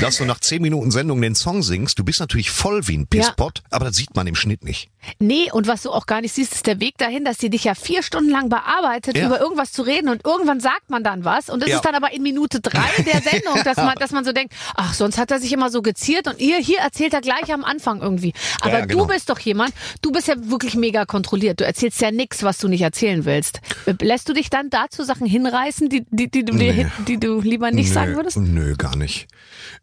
[0.00, 1.98] dass du nach zehn Minuten Sendung den Song singst.
[1.98, 4.88] Du bist natürlich voll wie ein Pisspot, aber das sieht man im Schnitt nicht.
[5.18, 7.64] Nee, und was du auch gar nicht siehst, ist der Weg dahin, dass die dich
[7.64, 9.26] ja vier Stunden lang bearbeitet, Ja.
[9.26, 11.76] über irgendwas zu reden und irgendwann sagt man dann was und das Ja.
[11.76, 14.92] ist dann aber in Minute drei der Sendung, dass man, dass man so denkt, ach,
[14.94, 18.00] sonst hat er sich immer so geziert und ihr, hier erzählt er gleich am Anfang
[18.02, 18.34] irgendwie.
[18.60, 19.06] Aber Ja, genau.
[19.06, 22.58] du bist doch jemand, du bist ja wirklich mega kontrolliert, du erzählst ja nichts, was
[22.58, 23.60] du nicht erzählen willst.
[24.02, 26.86] Lässt du dich dann dazu Sachen hinreißen, die, die, die, du, dir, Nee.
[27.06, 28.36] die du lieber nicht nö, sagen würdest?
[28.36, 29.28] Nö, gar nicht.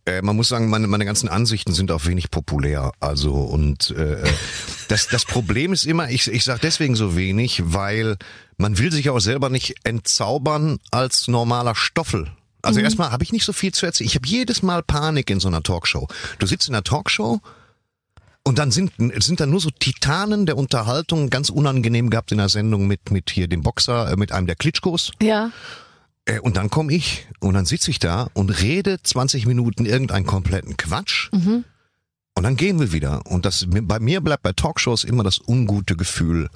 [0.05, 2.91] Äh, man muss sagen, meine, meine ganzen Ansichten sind auch wenig populär.
[2.99, 4.23] Also und äh,
[4.87, 8.17] das, das Problem ist immer, ich, ich sage deswegen so wenig, weil
[8.57, 12.31] man will sich auch selber nicht entzaubern als normaler Stoffel.
[12.63, 14.07] Also erstmal habe ich nicht so viel zu erzählen.
[14.09, 16.07] Ich habe jedes Mal Panik in so einer Talkshow.
[16.39, 17.39] Du sitzt in einer Talkshow
[18.47, 22.47] und dann sind, sind da nur so Titanen der Unterhaltung, ganz unangenehm gehabt in der
[22.47, 25.11] Sendung mit, mit hier dem Boxer, äh, mit einem der Klitschkos.
[25.21, 25.51] Ja.
[26.23, 30.25] Äh, Und dann komme ich und dann sitze ich da und rede 20 Minuten irgendeinen
[30.25, 31.29] kompletten Quatsch.
[31.33, 31.65] Mhm.
[32.35, 33.25] Und dann gehen wir wieder.
[33.25, 36.47] Und das bei mir bleibt bei Talkshows immer das ungute Gefühl.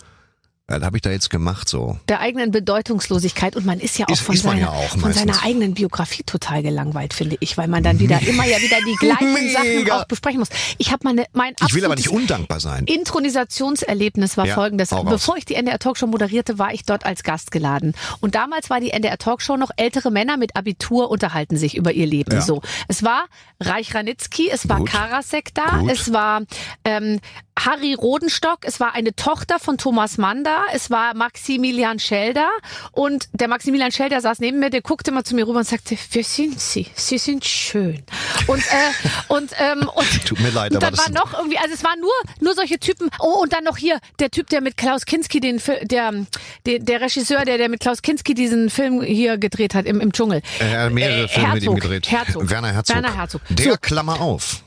[0.79, 1.97] Das habe ich da jetzt gemacht so.
[2.09, 5.13] der eigenen Bedeutungslosigkeit und man ist ja auch Ist- von, ist seiner, ja auch von
[5.13, 8.95] seiner eigenen Biografie total gelangweilt, finde ich, weil man dann wieder immer ja wieder die
[8.95, 10.49] gleichen Sachen auch besprechen muss.
[10.77, 12.85] Ich habe meine mein Ich will aber nicht undankbar sein.
[12.85, 14.89] Intronisationserlebnis war Ja, folgendes.
[14.89, 17.93] Bevor ich die NDR Talkshow moderierte, war ich dort als Gast geladen.
[18.19, 22.05] Und damals war die NDR Talkshow noch ältere Männer mit Abitur unterhalten sich über ihr
[22.05, 22.31] Leben.
[22.33, 22.41] Ja.
[22.41, 23.25] So, es war
[23.59, 24.89] Reich Ranitzky, es war Gut.
[24.89, 25.91] Karasek da, Gut.
[25.91, 26.41] es war
[26.83, 27.19] ähm,
[27.59, 32.49] Harry Rodenstock, es war eine Tochter von Thomas Mann da, es war Maximilian Schelder
[32.91, 35.95] und der Maximilian Schelder saß neben mir, der guckte mal zu mir rüber und sagte,
[36.11, 36.87] wer sind Sie?
[36.95, 38.03] Sie sind schön.
[38.47, 41.83] Und äh, und ähm, und Tut mir leid, aber dann war noch irgendwie, also es
[41.83, 43.09] waren nur nur solche Typen.
[43.19, 46.13] Oh, und dann noch hier der Typ, der mit Klaus Kinski den der
[46.65, 50.13] der, der Regisseur, der der mit Klaus Kinski diesen Film hier gedreht hat im, im
[50.13, 50.41] Dschungel.
[50.59, 52.11] Er hat mehrere Äh, Filme mit ihm Herzog, gedreht.
[52.11, 52.49] Herzog.
[52.49, 52.95] Werner Herzog.
[52.95, 53.41] Werner Herzog.
[53.49, 53.77] Der So.
[53.79, 54.63] Klammer auf.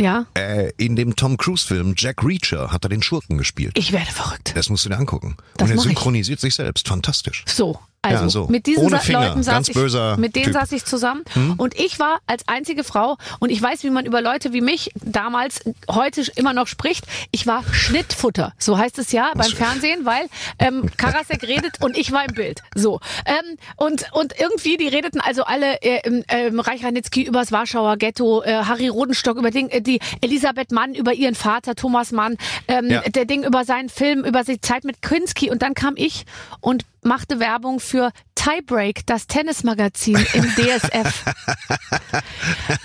[0.00, 3.78] Ja, Äh, in dem Tom Cruise Film Jack Reacher hat er den Schurken gespielt.
[3.78, 4.52] ich werde verrückt.
[4.56, 5.36] Das musst du dir angucken.
[5.56, 5.88] Das und er mach ich.
[5.90, 6.88] synchronisiert sich selbst.
[6.88, 7.44] Fantastisch.
[7.46, 8.46] So, also Ja, so.
[8.48, 9.76] mit diesen Ohne Sa- Finger, Leuten saß ganz ich,
[10.18, 10.54] mit denen Typ.
[10.54, 10.60] Hm?
[10.60, 11.24] saß ich zusammen
[11.56, 14.90] und ich war als einzige Frau und ich weiß, wie man über Leute wie mich
[14.96, 17.04] damals heute immer noch spricht.
[17.30, 20.26] Ich war Schnittfutter, so heißt es ja beim Fernsehen, weil
[20.58, 22.60] ähm, Karasek redet und ich war im Bild.
[22.74, 27.96] So ähm, und und irgendwie die redeten also alle äh, ähm, Reich Ranitzky übers Warschauer
[27.98, 32.36] Ghetto, äh, Harry Rodenstock über Ding, äh, die Elisabeth Mann über ihren Vater Thomas Mann,
[32.68, 33.00] ähm, Ja.
[33.02, 36.24] der Ding über seinen Film, über die Zeit mit Kinski und dann kam ich
[36.60, 41.24] und machte Werbung für Tiebreak, das Tennismagazin im DSF.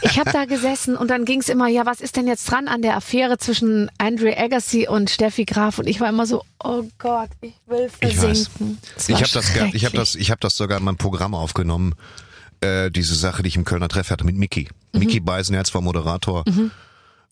[0.01, 2.82] ich habe da gesessen und dann ging's immer, ja, was ist denn jetzt dran an
[2.82, 5.80] der Affäre zwischen Andre Agassi und Steffi Graf?
[5.80, 8.77] Und ich war immer so, oh Gott, ich will Ich versinken.
[8.95, 9.91] Es Ich war habe das, ich habe schrecklich.
[9.93, 11.95] das, ich habe das sogar in meinem Programm aufgenommen.
[12.62, 14.67] Äh, diese Sache, die ich im Kölner Treff hatte mit Mickey.
[14.93, 14.99] Mhm.
[14.99, 16.43] Mickey Beisenherz war Moderator.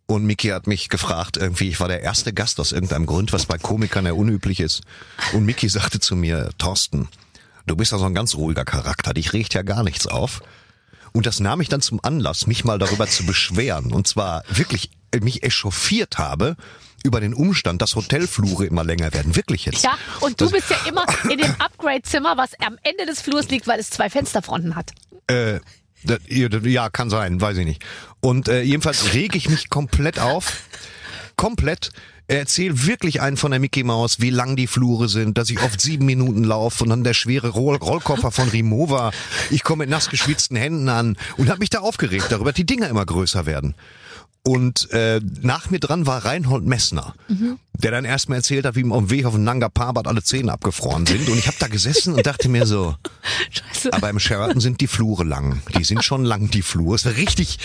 [0.08, 3.48] Und Mickey hat mich gefragt, irgendwie, ich war der erste Gast aus irgendeinem Grund, was
[3.48, 4.82] bei Komikern ja unüblich ist.
[5.34, 7.08] Und Mickey sagte zu mir, Thorsten,
[7.66, 10.44] du bist ja so ein ganz ruhiger Charakter, dich regt ja gar nichts auf.
[11.12, 13.94] Und das nahm ich dann zum Anlass, mich mal darüber zu beschweren.
[13.94, 16.56] Und zwar wirklich äh, mich echauffiert habe
[17.04, 19.36] über den Umstand, dass Hotelflure immer länger werden.
[19.36, 19.84] Wirklich jetzt.
[19.84, 23.68] Ja, und du bist ja immer in dem Upgrade-Zimmer, was am Ende des Flurs liegt,
[23.68, 24.92] weil es zwei Fensterfronten hat.
[25.28, 25.60] Äh,
[26.06, 26.20] das,
[26.64, 27.84] ja, kann sein, weiß ich nicht.
[28.22, 30.58] Und äh, jedenfalls reg ich mich komplett auf.
[31.36, 31.92] Komplett.
[32.28, 35.80] Erzähl wirklich einen von der Mickey Maus, wie lang die Flure sind, dass ich oft
[35.80, 39.12] sieben Minuten laufe und dann der schwere Roll Rollkoffer von Rimowa.
[39.52, 42.66] Ich komme mit nass geschwitzten Händen an und habe mich da aufgeregt darüber, dass die
[42.66, 43.76] Dinger immer größer werden.
[44.48, 47.58] Und äh, nach mir dran war Reinhold Messner, mhm.
[47.74, 50.22] der dann erstmal erzählt hat, wie ihm auf dem Weg auf den Nanga Parbat alle
[50.22, 51.28] Zähne abgefroren sind.
[51.28, 52.96] Und ich habe da gesessen und dachte mir so,
[53.50, 53.92] Scheiße.
[53.92, 55.64] aber im Sheraton sind die Flure lang.
[55.76, 56.96] Die sind schon lang, die Flure.
[56.96, 57.58] Es war richtig,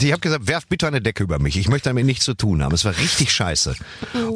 [0.00, 1.56] ich habe gesagt, werft bitte eine Decke über mich.
[1.56, 2.74] Ich möchte damit nichts zu tun haben.
[2.74, 3.74] Es war richtig scheiße.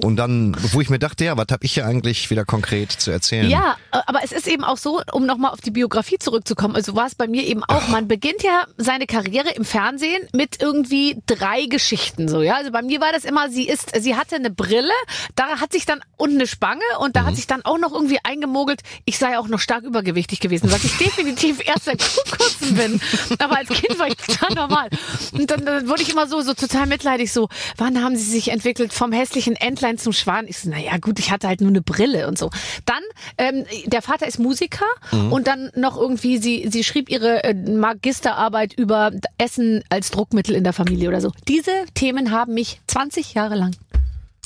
[0.02, 3.10] Und dann, wo ich mir dachte, ja, was habe ich hier eigentlich wieder konkret zu
[3.10, 3.48] erzählen?
[3.48, 7.06] Ja, aber es ist eben auch so, um nochmal auf die Biografie zurückzukommen, also war
[7.06, 11.66] es bei mir eben auch, man beginnt ja seine Karriere im Fernsehen mit irgendwie drei
[11.66, 12.56] Geschichten so, ja.
[12.56, 14.92] Also bei mir war das immer, sie ist, sie hatte eine Brille,
[15.36, 17.26] da hat sich dann und eine Spange und da mhm.
[17.26, 20.84] hat sich dann auch noch irgendwie eingemogelt, ich sei auch noch stark übergewichtig gewesen, was
[20.84, 22.02] ich definitiv erst seit
[22.36, 23.00] kurzem bin.
[23.38, 24.88] Aber als Kind war ich total normal.
[25.32, 28.50] Und dann, dann wurde ich immer so, so total mitleidig, so, wann haben sie sich
[28.50, 30.46] entwickelt vom hässlichen Entlein zum Schwan?
[30.48, 32.50] Ich so, naja, gut, ich hatte halt nur eine Brille und so.
[32.84, 33.02] Dann,
[33.38, 35.32] ähm, der Vater ist Musiker mhm.
[35.32, 40.64] und dann noch irgendwie, sie, sie schrieb ihre äh, Magisterarbeit über Essen als Druckmittel in
[40.64, 41.32] der Familie oder so.
[41.46, 43.72] Diese Themen haben mich 20 Jahre lang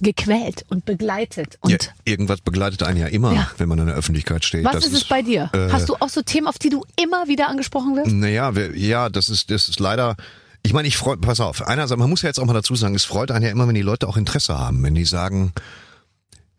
[0.02, 1.58] gequält und begleitet.
[1.60, 3.50] Und ja, irgendwas begleitet einen ja immer, ja.
[3.56, 4.64] wenn man in der Öffentlichkeit steht.
[4.64, 5.50] Was das ist es bei dir?
[5.52, 8.10] Äh, Hast du auch so Themen, auf die du immer wieder angesprochen wirst?
[8.10, 10.16] Naja, ja, das ist, das ist leider
[10.62, 12.94] ich meine, ich freue, pass auf, einerseits, man muss ja jetzt auch mal dazu sagen,
[12.94, 15.52] es freut einen ja immer, wenn die Leute auch Interesse haben, wenn die sagen,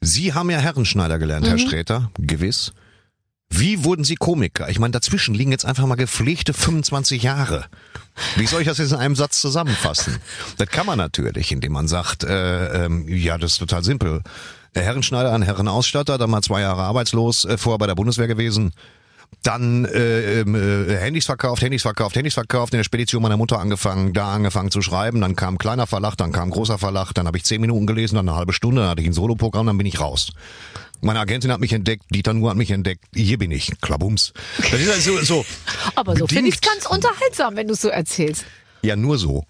[0.02, 1.50] Sie haben ja Herrenschneider gelernt, mhm.
[1.50, 2.74] Herr Sträter, gewiss.
[3.50, 4.68] Wie wurden Sie Komiker?
[4.70, 7.66] Ich meine, dazwischen liegen jetzt einfach mal gepflegte 25 Jahre.
[8.36, 10.18] Wie soll ich das jetzt in einem Satz zusammenfassen?
[10.58, 14.24] Das kann man natürlich, indem man sagt, äh, ähm, ja, das ist total simpel.
[14.76, 18.72] Der Herrenschneider, ein Herrenausstatter, dann mal zwei Jahre arbeitslos, äh, vorher bei der Bundeswehr gewesen,
[19.42, 23.60] dann äh, ähm, äh, Handys verkauft, Handys verkauft, Handys verkauft, in der Spedition meiner Mutter
[23.60, 27.38] angefangen, da angefangen zu schreiben, dann kam kleiner Verlag, dann kam großer Verlag, dann habe
[27.38, 29.88] ich zehn Minuten gelesen, dann eine halbe Stunde, dann hatte ich ein Soloprogramm, dann bin
[29.88, 30.32] ich raus.
[31.02, 34.34] Meine Agentin hat mich entdeckt, Dieter Nuhr hat mich entdeckt, hier bin ich, Klabums.
[34.58, 35.46] Das ist also so.
[35.96, 38.46] Aber so finde ich es ganz unterhaltsam, wenn du so erzählst.
[38.84, 39.46] Ja, nur so.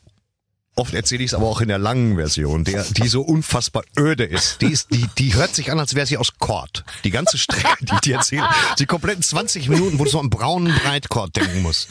[0.76, 4.24] Oft erzähle ich es aber auch in der langen Version, der, die so unfassbar öde
[4.24, 4.62] ist.
[4.62, 6.84] Die ist, die, die hört sich an, als wäre sie aus Kord.
[7.04, 8.48] Die ganze Strecke, die ich dir erzähle,
[8.80, 11.90] die kompletten 20 Minuten, wo du so an braunen Breitkord denken musst.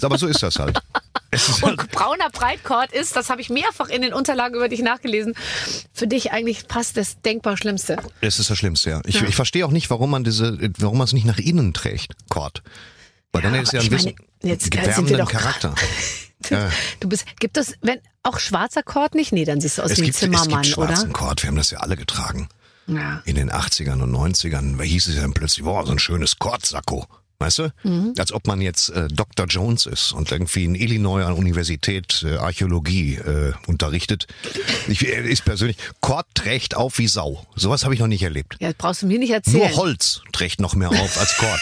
[0.00, 0.80] Aber so ist das halt.
[1.30, 4.82] Ist halt und brauner Breitkord ist, das habe ich mehrfach in den Unterlagen über dich
[4.82, 5.34] nachgelesen,
[5.92, 7.96] für dich eigentlich passt das denkbar Schlimmste.
[8.20, 9.00] Es ist das Schlimmste, ja.
[9.06, 9.28] Ich, ja.
[9.28, 12.62] ich verstehe auch nicht, warum man diese, warum man es nicht nach innen trägt, Kord.
[13.32, 15.74] Weil ja, dann ist ja ein bisschen gewärmenden Charakter.
[16.50, 16.70] Ja.
[16.98, 19.32] Du bist, gibt es, wenn, auch schwarzer Kord nicht?
[19.32, 21.12] Nee, dann siehst du aus es wie ein Zimmermann, es gibt schwarzen oder?
[21.12, 22.48] Kord, wir haben das ja alle getragen.
[22.88, 23.22] Ja.
[23.24, 27.06] In den 80ern und 90ern hieß es ja dann plötzlich, boah, so ein schönes Kordsacko.
[27.42, 27.72] Weißt du?
[27.82, 28.14] Mhm.
[28.18, 29.46] Als ob man jetzt äh, Dr.
[29.46, 34.28] Jones ist und irgendwie in Illinois an Universität äh, Archäologie äh, unterrichtet.
[34.86, 37.44] Ich äh, ist persönlich, Kord trägt auf wie Sau.
[37.56, 38.56] Sowas habe ich noch nicht erlebt.
[38.60, 39.70] Ja, brauchst du mir nicht erzählen.
[39.70, 41.60] Nur Holz trägt noch mehr auf als Kord.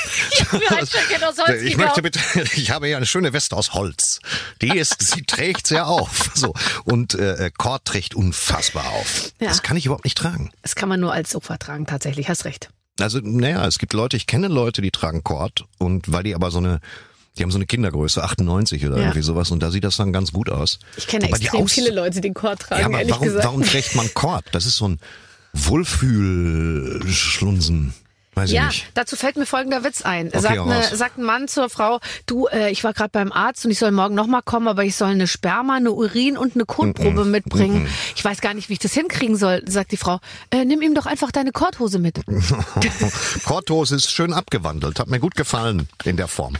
[1.64, 2.20] ich möchte bitte,
[2.54, 4.20] ich habe hier eine schöne Weste aus Holz.
[4.60, 6.30] Die ist, sie trägt sehr auf.
[6.34, 6.52] So.
[6.84, 9.32] Und äh, Kord trägt unfassbar auf.
[9.40, 9.48] Ja.
[9.48, 10.50] Das kann ich überhaupt nicht tragen.
[10.60, 12.28] Das kann man nur als Sofa tragen, tatsächlich.
[12.28, 12.68] Hast recht.
[13.02, 16.50] Also, naja, es gibt Leute, ich kenne Leute, die tragen Kord und weil die aber
[16.50, 16.80] so eine
[17.38, 19.02] die haben so eine Kindergröße, 98 oder ja.
[19.04, 20.78] irgendwie sowas, und da sieht das dann ganz gut aus.
[20.96, 23.44] Ich kenne aber extrem viele Leute, die Kord tragen, ja, aber ehrlich warum, gesagt.
[23.44, 24.44] warum trägt man Kord?
[24.52, 24.98] Das ist so ein
[25.52, 27.94] Wohlfühlschlunsen.
[28.34, 30.28] Weiß ja, dazu fällt mir folgender Witz ein.
[30.28, 33.64] Okay, sagt, eine, sagt ein Mann zur Frau, du, äh, ich war gerade beim Arzt
[33.64, 36.64] und ich soll morgen nochmal kommen, aber ich soll eine Sperma, eine Urin und eine
[36.64, 37.82] Kotprobe mm -mm, mitbringen.
[37.84, 40.20] Mm ich weiß gar nicht, wie ich das hinkriegen soll, sagt die Frau.
[40.50, 42.20] Äh, nimm ihm doch einfach deine Korthose mit.
[43.44, 46.54] Korthose ist schön abgewandelt, hat mir gut gefallen in der Form.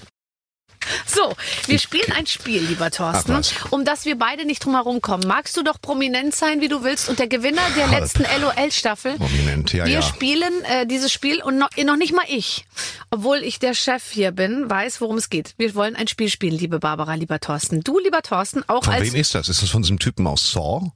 [1.06, 1.34] So,
[1.66, 3.40] wir spielen ein Spiel, lieber Thorsten,
[3.70, 5.24] um das wir beide nicht drum herum kommen.
[5.26, 9.16] Magst du doch prominent sein, wie du willst, und der Gewinner der letzten LOL-Staffel?
[9.16, 10.02] Prominent, ja, Wir ja.
[10.02, 12.64] spielen äh, dieses Spiel und noch, noch nicht mal ich,
[13.10, 15.54] obwohl ich der Chef hier bin, weiß, worum es geht.
[15.58, 17.82] Wir wollen ein Spiel spielen, liebe Barbara, lieber Thorsten.
[17.82, 19.04] Du, lieber Thorsten, auch von als...
[19.04, 19.48] Von wem ist das?
[19.48, 20.90] Ist das von diesem Typen aus Saw?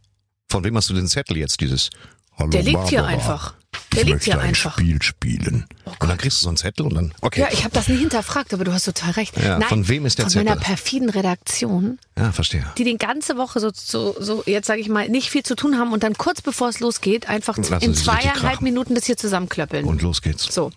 [0.49, 1.91] Von wem hast du den Zettel jetzt, dieses...
[2.37, 2.91] Hallo, der liegt Barbara.
[2.91, 3.55] hier einfach.
[3.95, 4.73] Der ich liegt hier ein einfach.
[4.75, 5.67] Spiel spielen.
[6.01, 7.41] und dann kriegst du so einen Zettel und dann, okay.
[7.41, 9.37] Ja, ich habe das nie hinterfragt, aber du hast total recht.
[9.41, 10.67] Ja, Nein, von wem ist der Von meiner Zettel?
[10.67, 12.67] perfiden Redaktion, Ja, verstehe.
[12.79, 15.79] die die ganze Woche so, so, so jetzt sage ich mal, nicht viel zu tun
[15.79, 18.61] haben und dann kurz bevor es losgeht, einfach Lassen in zweieinhalb.
[18.61, 19.85] Minuten das hier zusammenklöppeln.
[19.85, 20.45] Und los geht's.
[20.53, 20.71] So.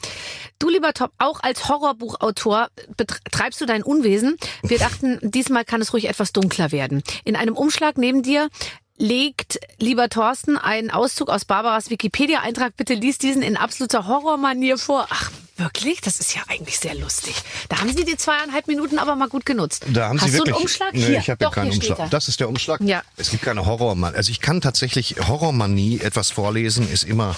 [0.60, 4.38] Du, lieber Top, auch als Horrorbuchautor betreibst du dein Unwesen.
[4.64, 7.04] Wir dachten, diesmal kann es ruhig etwas dunkler werden.
[7.24, 8.50] In einem Umschlag neben dir
[8.98, 12.76] legt, lieber Thorsten, einen Auszug aus Barbaras Wikipedia-Eintrag.
[12.76, 15.08] Bitte lies diesen in absoluter Horrormanier vor.
[15.10, 16.02] Ach, wirklich?
[16.02, 17.36] Das ist ja eigentlich sehr lustig.
[17.70, 19.86] Da haben Sie die zweieinhalb Minuten aber mal gut genutzt.
[19.88, 20.56] Da haben Hast Sie du wirklich.
[20.56, 20.94] einen Umschlag?
[20.94, 22.10] Nee, hier, ich habe doch, keinen Umschlag.
[22.10, 22.82] Das ist der Umschlag.
[22.82, 23.04] Ja.
[23.18, 24.16] Es gibt keine Horrormanie.
[24.16, 27.36] Also ich kann tatsächlich Horrormanie etwas vorlesen, ist immer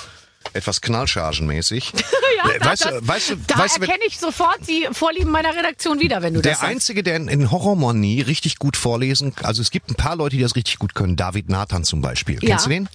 [0.54, 1.94] etwas knallchargenmäßig.
[2.42, 4.88] Ja, Äh, da, weißt das, du, weißt du, da weißt du, erkenne ich sofort die
[4.94, 6.72] Vorlieben meiner Redaktion wieder, wenn du der das sagst.
[6.72, 10.42] einzige, der in, in Horrormanie richtig gut vorlesen, also es gibt ein paar Leute, die
[10.42, 11.18] das richtig gut können.
[11.18, 12.36] David Nathan zum Beispiel.
[12.42, 12.52] Ja.
[12.52, 12.88] Kennst du den?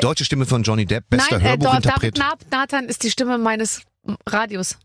[0.00, 2.16] Deutsche Stimme von Johnny Depp, bester Nein, äh, Hörbuchinterpret.
[2.18, 3.82] David Na- Nathan ist die Stimme meines
[4.26, 4.78] Radios.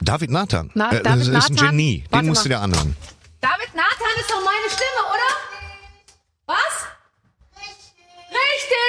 [0.00, 0.72] David Nathan.
[0.74, 1.70] Na, äh, David das ist ein Nathan?
[1.70, 1.98] Genie.
[2.00, 2.56] Den Warte musst du mal.
[2.56, 2.96] dir anhören.
[3.40, 5.36] David Nathan ist doch meine Stimme, oder?
[6.46, 6.83] Was?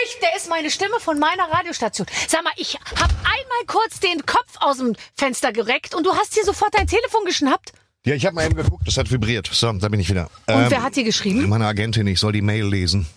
[0.04, 2.08] Richtig, der ist meine Stimme von meiner Radiostation.
[2.28, 6.34] Sag mal, ich hab einmal kurz den Kopf aus dem Fenster gereckt und du hast
[6.34, 7.72] hier sofort dein Telefon geschnappt.
[8.06, 9.50] Ja, ich habe mal eben geguckt, das hat vibriert.
[9.52, 10.30] So, da bin ich wieder.
[10.48, 11.50] Und Ähm, wer hat dir geschrieben?
[11.50, 13.08] Meine Agentin, ich soll die Mail lesen.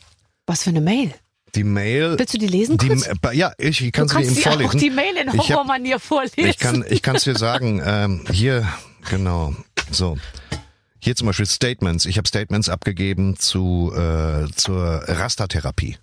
[0.47, 1.13] Was für eine Mail?
[1.55, 2.19] Die Mail.
[2.19, 2.89] Willst du die lesen die,
[3.33, 4.71] Ja, ich, ich kann sie dir kannst eben vorlesen.
[4.71, 6.47] auch die Mail in Horrormanier vorlesen.
[6.47, 7.83] Ich kann, ich kann es dir sagen.
[7.87, 8.67] Ähm, hier,
[9.11, 9.55] genau.
[9.91, 10.17] So.
[11.01, 12.07] Hier zum Beispiel Statements.
[12.07, 15.97] Ich habe Statements abgegeben zu äh, zur Rastertherapie.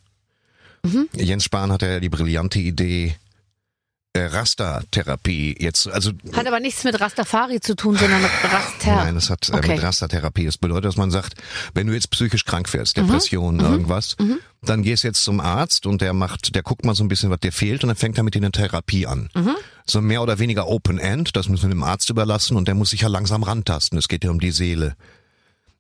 [0.86, 1.10] Mhm.
[1.14, 3.16] Jens Spahn hatte ja die brillante Idee,
[4.14, 8.96] äh, Rastertherapie jetzt, also Hat aber nichts mit Rastafari zu tun, sondern Raster.
[8.96, 9.74] Nein, das hat äh, Okay.
[9.76, 10.46] mit Rastertherapie.
[10.46, 11.34] Das bedeutet, dass man sagt,
[11.74, 13.08] wenn du jetzt psychisch krank wärst, Mhm.
[13.08, 14.16] Depression, irgendwas,
[14.62, 17.40] dann gehst jetzt zum Arzt und der macht, der guckt mal so ein bisschen, was
[17.42, 19.30] dir fehlt und dann fängt er mit dir eine Therapie an.
[19.36, 19.56] Mhm.
[19.86, 22.90] So mehr oder weniger Open End, das müssen wir dem Arzt überlassen und der muss
[22.92, 23.98] sich ja langsam rantasten.
[24.00, 24.96] Es geht ja um die Seele.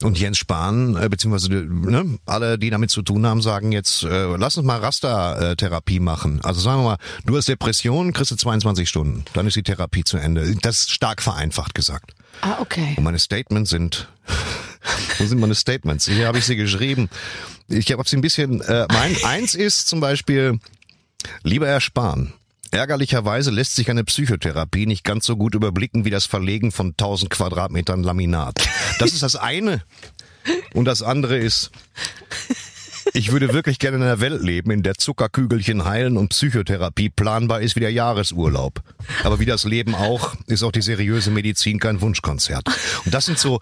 [0.03, 4.35] Und Jens Spahn, äh, beziehungsweise ne, alle, die damit zu tun haben, sagen jetzt, äh,
[4.35, 6.41] lass uns mal Rastertherapie machen.
[6.43, 9.23] Also sagen wir mal, du hast Depression, kriegst du 22 Stunden.
[9.33, 10.53] Dann ist die Therapie zu Ende.
[10.61, 12.13] Das ist stark vereinfacht gesagt.
[12.41, 12.95] Ah, okay.
[12.97, 14.09] Und meine Statements sind.
[15.17, 16.07] Wo sind meine Statements?
[16.07, 17.09] Hier habe ich sie geschrieben.
[17.69, 18.59] Ich habe sie ein bisschen.
[18.61, 20.59] Äh, mein eins ist zum Beispiel,
[21.43, 22.33] lieber Herr Spahn.
[22.75, 27.31] Ärgerlicherweise lässt sich eine Psychotherapie nicht ganz so gut überblicken wie das Verlegen von 1000
[27.31, 28.67] Quadratmetern Laminat.
[28.99, 29.81] Das ist das eine.
[30.73, 31.71] Und das andere ist,
[33.15, 37.61] ich würde wirklich gerne in einer Welt leben, in der Zuckerkügelchen heilen und Psychotherapie planbar
[37.61, 38.81] ist wie der Jahresurlaub.
[39.23, 42.67] Aber wie das Leben auch, ist auch die seriöse Medizin kein Wunschkonzert.
[43.05, 43.59] Und das sind so,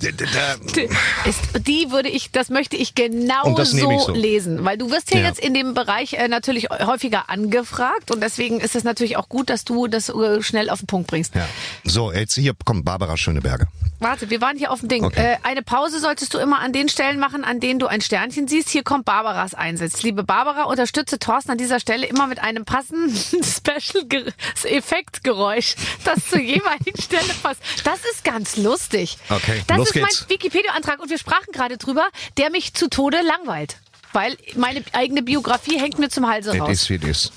[0.00, 0.80] da, da,
[1.28, 4.12] Ist, die würde ich, das möchte ich genau so so.
[4.14, 5.26] lesen, weil du wirst ja, Ja.
[5.28, 9.50] jetzt in dem Bereich äh, natürlich häufiger angefragt und deswegen ist es natürlich auch gut,
[9.50, 11.34] dass du das äh, schnell auf den Punkt bringst.
[11.34, 11.46] ja.
[11.84, 13.66] So, jetzt hier kommt Barbara Schöneberger.
[13.98, 15.04] Warte, wir waren hier auf dem Ding.
[15.04, 15.34] Okay.
[15.34, 18.46] Äh, eine Pause solltest du immer an den Stellen machen, an denen du ein Sternchen
[18.46, 18.68] siehst.
[18.68, 20.02] Hier kommt Barbaras Einsatz.
[20.02, 26.98] Liebe Barbara, unterstütze Thorsten an dieser Stelle immer mit einem passenden Special-Effektgeräusch, das zur jeweiligen
[26.98, 27.60] Stelle passt.
[27.84, 29.18] Das ist ganz lustig.
[29.28, 30.20] Okay, das los ist geht's.
[30.22, 33.76] mein Wikipedia-Antrag und wir sprachen gerade drüber, der mich zu Tode langweilt.
[34.14, 36.70] Weil meine eigene Biografie hängt mir zum Halse It raus.
[36.70, 37.30] is, wie it is.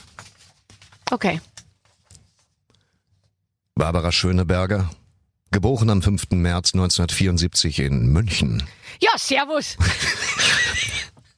[1.11, 1.41] Okay.
[3.75, 4.89] Barbara Schöneberger,
[5.51, 6.31] geboren am 5.
[6.31, 8.63] März 1974 in München.
[9.01, 9.75] Ja, servus.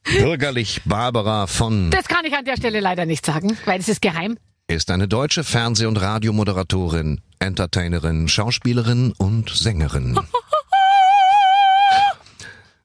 [0.04, 4.02] Bürgerlich Barbara von Das kann ich an der Stelle leider nicht sagen, weil es ist
[4.02, 4.36] geheim.
[4.68, 10.18] ist eine deutsche Fernseh- und Radiomoderatorin, Entertainerin, Schauspielerin und Sängerin.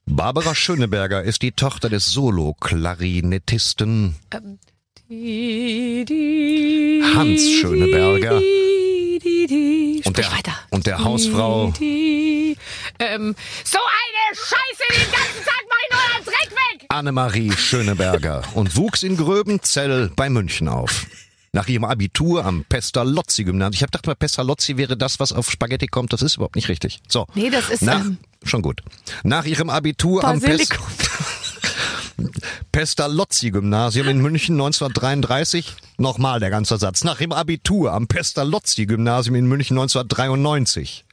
[0.06, 4.16] Barbara Schöneberger ist die Tochter des Solo-Klarinettisten
[7.16, 8.42] Hans Schöneberger.
[10.06, 10.26] und der,
[10.70, 11.74] und der Hausfrau.
[11.80, 12.56] Ähm,
[13.64, 16.87] so eine Scheiße, den ganzen Tag mach ich nur einen Dreck weg!
[16.98, 21.06] Annemarie Schöneberger und wuchs in Gröbenzell bei München auf.
[21.54, 23.74] Nach ihrem Abitur am Pestalozzi-Gymnasium.
[23.76, 26.12] Ich habe gedacht, mal Pestalozzi wäre das, was auf Spaghetti kommt.
[26.12, 27.00] Das ist überhaupt nicht richtig.
[27.08, 27.28] So.
[27.36, 28.82] Nee, das ist, Nach, ähm, schon gut.
[29.24, 30.88] Nach ihrem Abitur am Pest, Basilikum.
[32.72, 35.76] Pestalozzi-Gymnasium in München 1933.
[35.98, 37.04] Nochmal der ganze Satz.
[37.04, 41.06] Nach ihrem Abitur am Pestalozzi-Gymnasium in München 1993.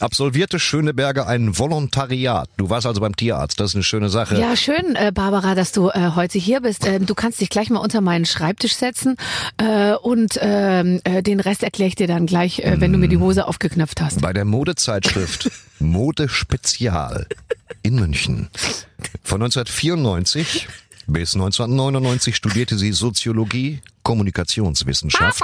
[0.00, 2.48] Absolvierte Schöneberger ein Volontariat.
[2.56, 3.60] Du warst also beim Tierarzt.
[3.60, 4.38] Das ist eine schöne Sache.
[4.40, 6.86] Ja, schön, äh, Barbara, dass du äh, heute hier bist.
[6.86, 9.16] Ähm, du kannst dich gleich mal unter meinen Schreibtisch setzen
[9.56, 13.08] äh, und ähm, äh, den Rest erkläre ich dir dann gleich, äh, wenn du mir
[13.08, 14.20] die Hose aufgeknöpft hast.
[14.20, 17.26] bei der Modezeitschrift Mode Spezial
[17.82, 18.48] in München
[19.22, 20.68] von 1994
[21.06, 25.42] Bis 1999 studierte sie Soziologie, Kommunikationswissenschaft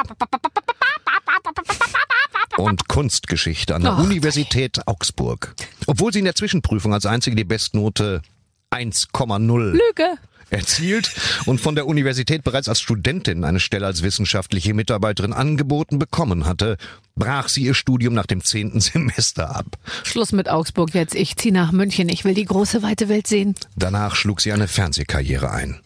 [2.57, 5.55] und Kunstgeschichte an der Oh, Universität Augsburg.
[5.87, 8.23] Obwohl sie in der Zwischenprüfung als einzige die Bestnote
[8.71, 10.17] 1,0 Lüge.
[10.51, 11.13] erzielt
[11.47, 16.77] und von der Universität bereits als Studentin eine Stelle als wissenschaftliche Mitarbeiterin angeboten bekommen hatte,
[17.15, 19.67] brach sie ihr Studium nach dem zehnten Semester ab.
[20.03, 21.15] Schluss mit Augsburg jetzt.
[21.15, 22.09] Ich zieh nach München.
[22.09, 23.55] Ich will die große weite Welt sehen.
[23.77, 25.81] Danach schlug sie eine Fernsehkarriere ein.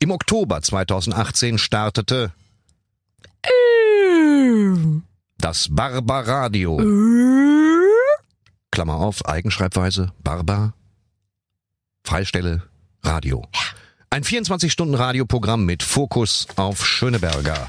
[0.00, 2.32] Im Oktober 2018 startete
[5.38, 6.76] das Barbaradio.
[8.70, 10.74] Klammer auf, Eigenschreibweise, Barbar,
[12.04, 12.62] Freistelle,
[13.02, 13.46] Radio.
[14.10, 17.68] Ein 24-Stunden-Radioprogramm mit Fokus auf Schöneberger.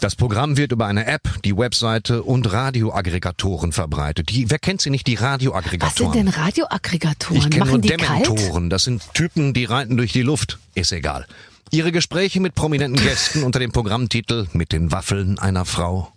[0.00, 4.30] Das Programm wird über eine App, die Webseite und Radioaggregatoren verbreitet.
[4.30, 6.12] Die, wer kennt sie nicht, die Was sind Radioaggregatoren?
[6.14, 7.36] denn Radioaggregatoren?
[7.36, 8.26] Ich kenne nur die kalt?
[8.26, 8.70] Dementoren.
[8.70, 10.58] Das sind Typen, die reiten durch die Luft.
[10.74, 11.26] Ist egal.
[11.72, 16.12] Ihre Gespräche mit prominenten Gästen unter dem Programmtitel Mit den Waffeln einer Frau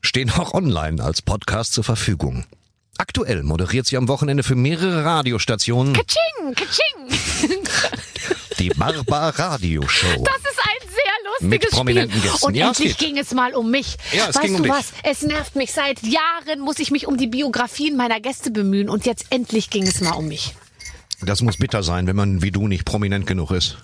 [0.00, 2.44] stehen auch online als Podcast zur Verfügung.
[2.98, 7.62] Aktuell moderiert sie am Wochenende für mehrere Radiostationen Katsching, katsching.
[8.58, 10.24] die Barbar Radio Show.
[10.24, 12.30] Das ist ein sehr Mit lustiges prominenten Spiel.
[12.30, 12.46] Gästen.
[12.46, 13.08] Und Ja, es endlich geht.
[13.08, 13.96] ging es mal um mich.
[14.12, 14.72] Ja, es weißt ging um du dich.
[14.72, 14.92] was?
[15.02, 15.72] Es nervt mich.
[15.72, 18.88] Seit Jahren muss ich mich um die Biografien meiner Gäste bemühen.
[18.88, 20.54] Und jetzt endlich ging es mal um mich.
[21.24, 23.78] Das muss bitter sein, wenn man wie du nicht prominent genug ist.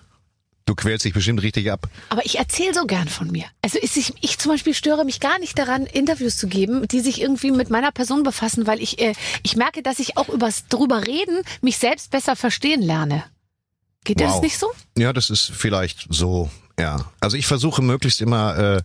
[0.66, 1.88] Du quälst dich bestimmt richtig ab.
[2.10, 3.46] Aber ich erzähle so gern von mir.
[3.62, 7.22] Also ich, ich zum Beispiel störe mich gar nicht daran, Interviews zu geben, die sich
[7.22, 11.06] irgendwie mit meiner Person befassen, weil ich, äh, ich merke, dass ich auch übers drüber
[11.06, 13.24] reden mich selbst besser verstehen lerne.
[14.04, 14.42] Geht dir das Wow.
[14.42, 14.70] nicht so?
[14.98, 17.10] Ja, das ist vielleicht so, ja.
[17.20, 18.82] Also ich versuche möglichst immer äh,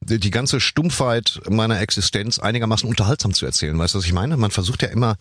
[0.00, 3.78] die die ganze Stumpfheit meiner Existenz einigermaßen unterhaltsam zu erzählen.
[3.78, 4.36] Weißt du, was ich meine?
[4.36, 5.16] Man versucht ja immer,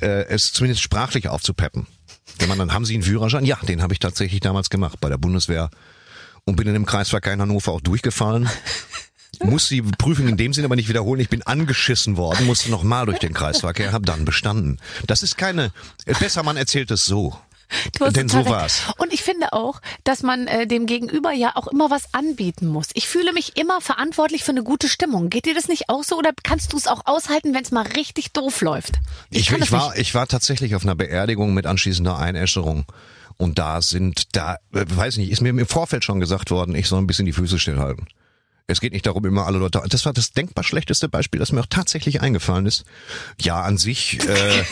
[0.00, 1.88] äh, es zumindest sprachlich aufzupeppen.
[2.38, 3.44] Wenn man dann, haben Sie einen Führerschein?
[3.44, 5.70] Ja, den habe ich tatsächlich damals gemacht bei der Bundeswehr
[6.44, 8.48] und bin in dem Kreisverkehr in Hannover auch durchgefallen.
[9.42, 11.20] Muss die Prüfung in dem Sinne aber nicht wiederholen.
[11.20, 14.78] Ich bin angeschissen worden, musste nochmal durch den Kreisverkehr, habe dann bestanden.
[15.06, 15.72] Das ist keine,
[16.20, 17.36] besser man erzählt es so.
[17.98, 18.82] Du hast Denn so war's.
[18.98, 22.88] Und ich finde auch, dass man äh, dem Gegenüber ja auch immer was anbieten muss.
[22.94, 25.30] Ich fühle mich immer verantwortlich für eine gute Stimmung.
[25.30, 27.86] Geht dir das nicht auch so oder kannst du es auch aushalten, wenn es mal
[27.86, 28.94] richtig doof läuft?
[29.30, 32.86] Ich, ich, das war, ich war tatsächlich auf einer Beerdigung mit anschließender Einäscherung.
[33.36, 36.88] Und da sind, da, äh, weiß nicht, ist mir im Vorfeld schon gesagt worden, ich
[36.88, 38.06] soll ein bisschen die Füße stillhalten.
[38.66, 39.82] Es geht nicht darum, immer alle Leute.
[39.88, 42.84] Das war das denkbar schlechteste Beispiel, das mir auch tatsächlich eingefallen ist.
[43.40, 44.20] Ja, an sich.
[44.26, 44.64] Äh,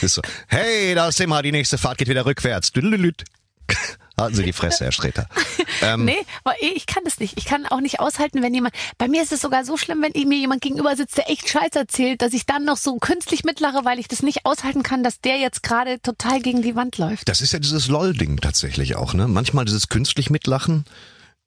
[0.00, 2.72] ist so, hey, da sind wir, die nächste Fahrt geht wieder rückwärts.
[4.18, 5.28] Halten Sie die Fresse, Herr Streter.
[5.80, 6.24] Ähm, Nee,
[6.60, 7.36] ich kann das nicht.
[7.38, 8.72] Ich kann auch nicht aushalten, wenn jemand.
[8.98, 11.74] Bei mir ist es sogar so schlimm, wenn mir jemand gegenüber sitzt, der echt Scheiß
[11.74, 15.20] erzählt, dass ich dann noch so künstlich mitlache, weil ich das nicht aushalten kann, dass
[15.20, 17.28] der jetzt gerade total gegen die Wand läuft.
[17.28, 19.26] Das ist ja dieses LOL-Ding tatsächlich auch, ne?
[19.26, 20.84] Manchmal dieses künstlich mitlachen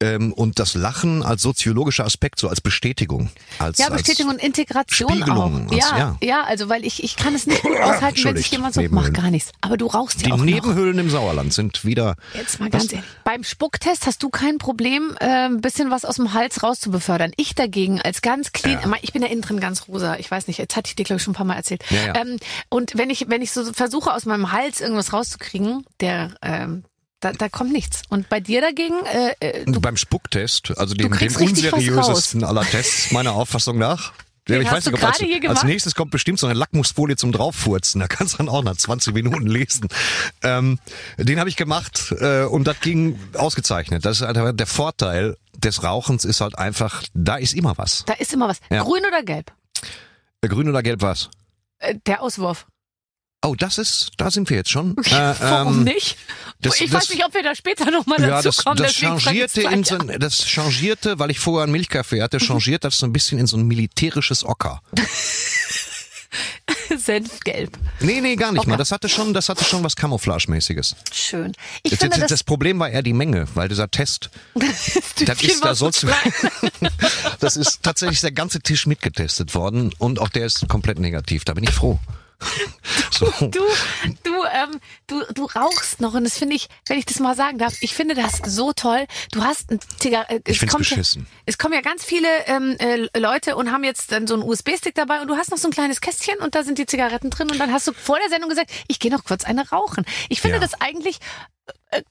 [0.02, 3.30] ähm, und das Lachen als soziologischer Aspekt, so als Bestätigung.
[3.60, 5.72] Als, Ja, Bestätigung und Integration Spiegelung, auch.
[5.72, 6.18] als- ja, ja.
[6.22, 9.14] ja, also weil ich, ich kann es nicht gut aushalten, wenn sich jemand so macht,
[9.14, 9.52] gar nichts.
[9.62, 10.46] Aber du rauchst Als, ja die auch noch.
[10.46, 12.16] Nebenhöhlen im Sauerland sind wieder.
[12.34, 13.06] Jetzt mal ganz ehrlich.
[13.24, 17.32] Beim Spucktest hast du kein Problem, äh, ein bisschen was aus dem Hals rauszubefördern.
[17.38, 20.18] Ich dagegen als ganz clean, ich bin ja innen drin ganz rosa.
[20.18, 21.84] Ich weiß nicht, jetzt hatte ich dir glaube ich schon ein paar Mal erzählt.
[21.90, 22.16] Ja, ja.
[22.22, 22.38] Ähm,
[22.70, 26.84] und wenn ich wenn ich so versuche aus meinem Hals irgendwas rauszukriegen, der ähm,
[27.26, 28.04] da, da kommt nichts.
[28.10, 33.12] Und bei dir dagegen, äh, äh, du, beim Spucktest, also dem, dem unseriösesten aller Tests,
[33.12, 34.14] meiner Auffassung nach.
[34.48, 38.00] Den ich weiß nicht, ob als, als nächstes kommt bestimmt so eine Lackmusfolie zum Drauffurzen.
[38.00, 39.88] Da kannst du dann auch nach 20 Minuten lesen.
[40.44, 40.78] Ähm,
[41.18, 44.06] den habe ich gemacht äh, und das ging ausgezeichnet.
[44.06, 48.04] Das ist halt der Vorteil des Rauchens ist halt einfach, da ist immer was.
[48.06, 48.60] da ist immer was.
[48.70, 48.84] Ja.
[48.84, 49.52] Grün oder gelb?
[50.42, 51.32] Grün oder gelb was?
[51.80, 52.68] Äh, der Auswurf.
[53.46, 54.96] Oh, das ist, da sind wir jetzt schon.
[55.06, 56.18] Äh, Warum ähm, nicht?
[56.62, 58.78] das- ich das- weiß nicht, ob wir da später nochmal Ja, dazu das, kommen.
[58.78, 62.98] das changierte in so ein, das changierte, weil ich vorher einen Milchkaffee hatte, changiert das
[62.98, 64.82] so ein bisschen in so ein militärisches Ocker.
[66.98, 67.78] Senfgelb.
[68.00, 68.70] Nee, nee, gar nicht Ocker.
[68.72, 68.78] mal.
[68.78, 70.96] Das hatte schon, das hatte schon was Camouflage-mäßiges.
[71.14, 71.54] Schön.
[71.84, 74.30] Ich Das, finde das, das, Problem war eher die Menge, weil dieser Test,
[75.26, 76.08] das ist, da sollst du,
[77.40, 81.46] das ist tatsächlich der ganze Tisch mitgetestet worden und auch der ist komplett negativ.
[81.46, 82.00] Da bin ich froh.
[83.12, 83.32] So.
[83.40, 83.62] Du,
[84.24, 87.58] du, ähm, du, du rauchst noch und das finde ich, wenn ich das mal sagen
[87.58, 89.06] darf, ich finde das so toll.
[89.32, 91.26] Du hast ein Zigar äh, Ich es kommt ja- beschissen.
[91.46, 94.96] Es kommen ja ganz viele ähm, äh, Leute und haben jetzt dann so einen USB-Stick
[94.96, 97.50] dabei und du hast noch so ein kleines Kästchen und da sind die Zigaretten drin
[97.50, 100.04] und dann hast du vor der Sendung gesagt, ich gehe noch kurz eine rauchen.
[100.28, 100.62] Ich finde Ja.
[100.62, 101.20] das eigentlich
[101.92, 102.02] äh,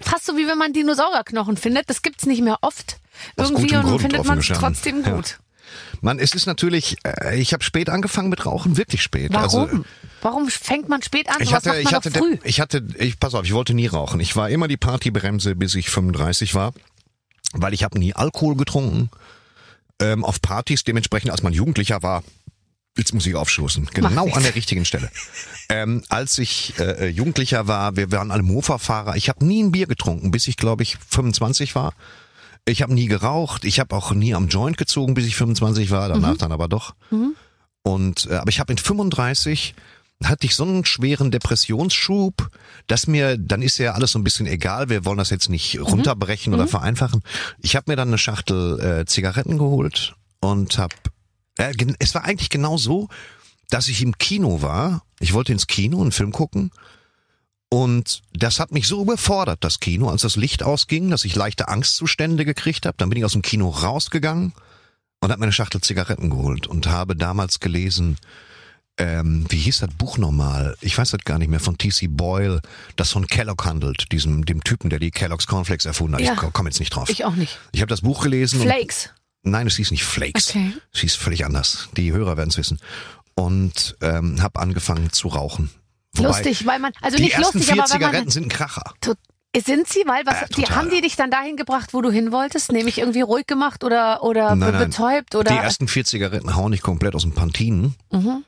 [0.00, 1.90] fast so wie wenn man Dinosaurierknochen findet.
[1.90, 2.98] Das gibt's nicht mehr oft
[3.36, 4.62] Aus irgendwie und Grund, findet man gestanden.
[4.62, 5.22] trotzdem Ja.
[5.98, 6.04] Gut.
[6.04, 9.32] Man, es ist natürlich, äh, ich habe spät angefangen mit Rauchen, wirklich spät.
[9.32, 9.62] Warum?
[9.68, 9.84] Also,
[10.22, 11.36] Warum fängt man spät an?
[11.40, 12.38] ich hatte, ich hatte, früh?
[12.42, 14.20] ich hatte, ich pass auf, ich wollte nie rauchen.
[14.20, 16.72] Ich war immer die Partybremse, bis ich 35 war,
[17.52, 19.10] weil ich habe nie Alkohol getrunken
[20.00, 20.84] ähm, auf Partys.
[20.84, 22.24] Dementsprechend, als man Jugendlicher war,
[22.96, 25.10] jetzt muss ich aufstoßen, genau an der richtigen Stelle.
[25.68, 29.16] Ähm, als ich äh, äh, Jugendlicher war, wir waren alle Mofa-Fahrer.
[29.16, 31.94] Ich habe nie ein Bier getrunken, bis ich glaube ich 25 war.
[32.68, 33.64] Ich habe nie geraucht.
[33.64, 36.08] Ich habe auch nie am Joint gezogen, bis ich 25 war.
[36.08, 36.94] Danach dann aber doch.
[37.82, 39.74] Und äh, aber ich habe mit 35
[40.24, 42.50] hatte ich so einen schweren Depressionsschub,
[42.88, 44.88] dass mir dann ist ja alles so ein bisschen egal.
[44.88, 47.22] Wir wollen das jetzt nicht runterbrechen oder vereinfachen.
[47.60, 50.94] Ich habe mir dann eine Schachtel äh, Zigaretten geholt und habe
[51.56, 53.08] äh, es war eigentlich genau so,
[53.70, 55.02] dass ich im Kino war.
[55.20, 56.70] Ich wollte ins Kino einen Film gucken.
[57.70, 61.68] Und das hat mich so überfordert, das Kino, als das Licht ausging, dass ich leichte
[61.68, 62.96] Angstzustände gekriegt habe.
[62.96, 64.54] Dann bin ich aus dem Kino rausgegangen
[65.20, 68.16] und habe mir eine Schachtel Zigaretten geholt und habe damals gelesen,
[68.96, 70.76] ähm, wie hieß das Buch nochmal?
[70.80, 72.06] Ich weiß das gar nicht mehr, von T.C.
[72.08, 72.60] Boyle,
[72.96, 76.22] das von Kellogg handelt, diesem, dem Typen, der die Kellogg's Cornflakes erfunden hat.
[76.22, 76.32] Ja.
[76.32, 77.08] Ich komme jetzt nicht drauf.
[77.10, 77.58] Ich auch nicht.
[77.72, 78.60] Ich habe das Buch gelesen.
[78.60, 79.10] und- Flakes.
[79.42, 80.48] Nein, es hieß nicht Flakes.
[80.50, 80.72] Okay.
[80.92, 81.88] Es hieß völlig anders.
[81.96, 82.80] Die Hörer werden es wissen.
[83.34, 85.70] Und ähm, habe angefangen zu rauchen.
[86.14, 88.48] Wobei, lustig, weil man, also die nicht lustig, vier aber wenn man, Zigaretten sind ein
[88.48, 88.94] Kracher.
[89.56, 92.32] Sind sie, weil was, Äh, die haben die dich dann dahin gebracht, wo du hin
[92.32, 94.88] wolltest, nämlich irgendwie ruhig gemacht oder oder Nein, nein.
[94.90, 97.94] betäubt oder Die ersten vier Zigaretten hauen nicht komplett aus dem Pantinen.
[98.12, 98.44] Mhm.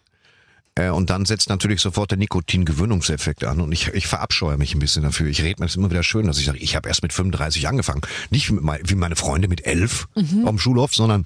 [0.77, 3.61] Äh, und dann setzt natürlich sofort der Nikotingewöhnungseffekt an.
[3.61, 5.27] Und ich, ich verabscheue mich ein bisschen dafür.
[5.29, 7.67] Ich rede mir das immer wieder schön, dass ich sage, ich habe erst mit 35
[7.69, 8.03] angefangen.
[8.31, 10.45] Nicht mein, wie meine Freunde mit 11 Mhm.
[10.47, 11.25] dem Schulhof, sondern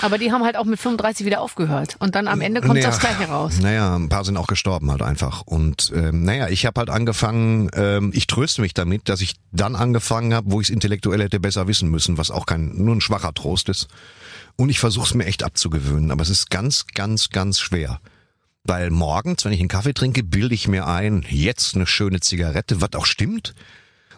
[0.00, 2.86] aber die haben halt auch mit 35 wieder aufgehört und dann am Ende kommt Naja,
[2.86, 3.58] das gleiche raus.
[3.60, 5.42] Naja, ein paar sind auch gestorben halt einfach.
[5.42, 9.76] Und ähm, naja, ich habe halt angefangen, ähm, ich tröste mich damit, dass ich dann
[9.76, 13.00] angefangen habe, wo ich es intellektuell hätte besser wissen müssen, was auch kein nur ein
[13.00, 13.88] schwacher Trost ist.
[14.56, 18.00] Und ich versuche es mir echt abzugewöhnen, aber es ist ganz, ganz, ganz schwer.
[18.64, 22.80] Weil morgens, wenn ich einen Kaffee trinke, bilde ich mir ein, jetzt eine schöne Zigarette,
[22.80, 23.54] was auch stimmt.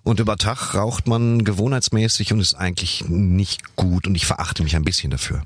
[0.03, 4.74] Und über Tag raucht man gewohnheitsmäßig und ist eigentlich nicht gut und ich verachte mich
[4.74, 5.43] ein bisschen dafür.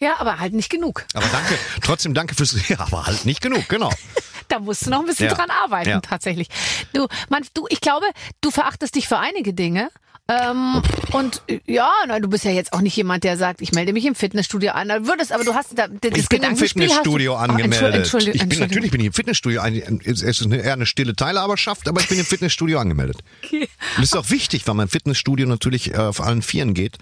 [0.00, 1.06] Ja, aber halt nicht genug.
[1.14, 3.90] Aber danke, trotzdem danke fürs, ja, aber halt nicht genug, genau.
[4.48, 5.34] Da musst du noch ein bisschen Ja.
[5.34, 6.00] dran arbeiten, Ja.
[6.00, 6.46] tatsächlich.
[6.92, 8.06] Du, man, du, ich glaube,
[8.40, 9.90] du verachtest dich für einige Dinge.
[10.28, 13.92] Ähm, und ja, na, du bist ja jetzt auch nicht jemand, der sagt, ich melde
[13.92, 14.88] mich im Fitnessstudio an.
[14.88, 17.94] Da würdest, aber du hast da, das Ich bin im Fitnessstudio du, Oh, angemeldet.
[17.94, 18.68] Entschuldigung, ich bin Entschuldigung.
[18.68, 19.62] natürlich bin ich im Fitnessstudio.
[20.04, 23.18] Es ist eine, eher eine stille Teilhaberschaft, aber ich bin im Fitnessstudio angemeldet.
[23.44, 23.62] Okay.
[23.62, 23.68] Und
[23.98, 26.98] das ist auch wichtig, weil mein Fitnessstudio natürlich äh, auf allen Vieren geht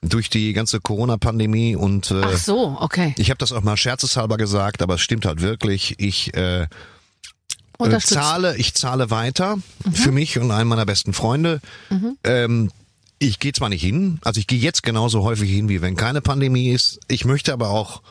[0.00, 3.14] durch die ganze Corona-Pandemie und äh, Ach so, okay.
[3.18, 5.94] ich habe das auch mal scherzeshalber gesagt, aber es stimmt halt wirklich.
[5.98, 6.66] Ich äh,
[7.84, 8.14] Unterstützt.
[8.14, 9.58] zahle, ich zahle weiter
[9.92, 11.60] für mich und einen meiner besten Freunde.
[12.24, 12.70] Ähm,
[13.18, 16.20] ich gehe zwar nicht hin, also ich gehe jetzt genauso häufig hin, wie wenn keine
[16.20, 16.98] Pandemie ist.
[17.08, 18.02] Ich möchte aber auch,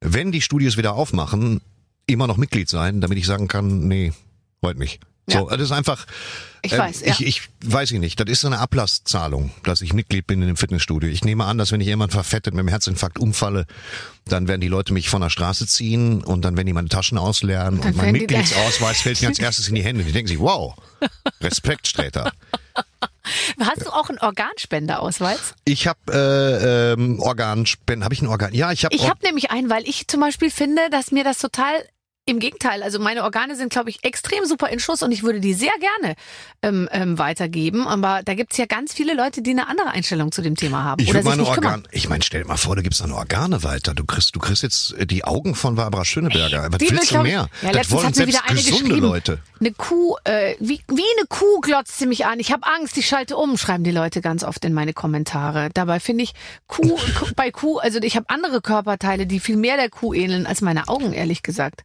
[0.00, 1.60] wenn die Studios wieder aufmachen,
[2.06, 4.12] immer noch Mitglied sein, damit ich sagen kann, nee,
[4.62, 5.00] heute nicht.
[5.32, 6.06] So, das ist einfach.
[6.62, 7.12] Ich ähm, weiß, ja.
[7.12, 8.20] Ich, ich weiß ich nicht.
[8.20, 11.08] Das ist so eine Ablasszahlung, dass ich Mitglied bin in dem Fitnessstudio.
[11.08, 13.66] Ich nehme an, dass wenn ich jemand verfettet mit dem Herzinfarkt umfalle,
[14.26, 17.18] dann werden die Leute mich von der Straße ziehen und dann werden die meine Taschen
[17.18, 20.04] ausleeren Dann und mein Mitgliedsausweis fällt mir als erstes in die Hände.
[20.04, 20.74] Die denken sich, wow,
[21.40, 22.32] Respekt, Sträter.
[23.60, 25.54] Hast du auch einen Organspendeausweis?
[25.64, 28.04] Ich habe äh, ähm, Organspenden.
[28.04, 28.52] Habe ich ein Organ?
[28.52, 28.94] Ja, ich habe.
[28.94, 31.84] Ich habe nämlich einen, weil ich zum Beispiel finde, dass mir das total
[32.30, 35.40] im Gegenteil, also meine Organe sind, glaube ich, extrem super in Schuss und ich würde
[35.40, 36.14] die sehr gerne
[36.62, 37.86] ähm, ähm, weitergeben.
[37.86, 41.02] Aber da gibt's ja ganz viele Leute, die eine andere Einstellung zu dem Thema haben
[41.02, 41.48] Ich oder würde meine.
[41.48, 41.82] Organe.
[41.90, 43.94] Ich meine, stell dir mal vor, du gibst deine Organe weiter.
[43.94, 46.68] Du kriegst, du kriegst jetzt äh, die Augen von Barbara Schöneberger.
[46.70, 47.48] Was Die will, willst du mehr?
[47.62, 49.06] Ja, das letztens wollen selbst wieder eine gesunde geschrieben.
[49.06, 49.38] Leute.
[49.58, 52.38] Eine Kuh, äh, wie, wie eine Kuh glotzt sie mich an.
[52.40, 55.68] Ich habe Angst, ich schalte um, schreiben die Leute ganz oft in meine Kommentare.
[55.74, 56.32] Dabei finde ich
[56.66, 56.98] Kuh-
[57.36, 60.88] bei Kuh, also ich habe andere Körperteile, die viel mehr der Kuh ähneln als meine
[60.88, 61.82] Augen, ehrlich gesagt.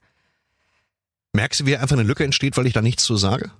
[1.36, 3.52] Merkst du, wie einfach eine Lücke entsteht, weil ich da nichts zu sage?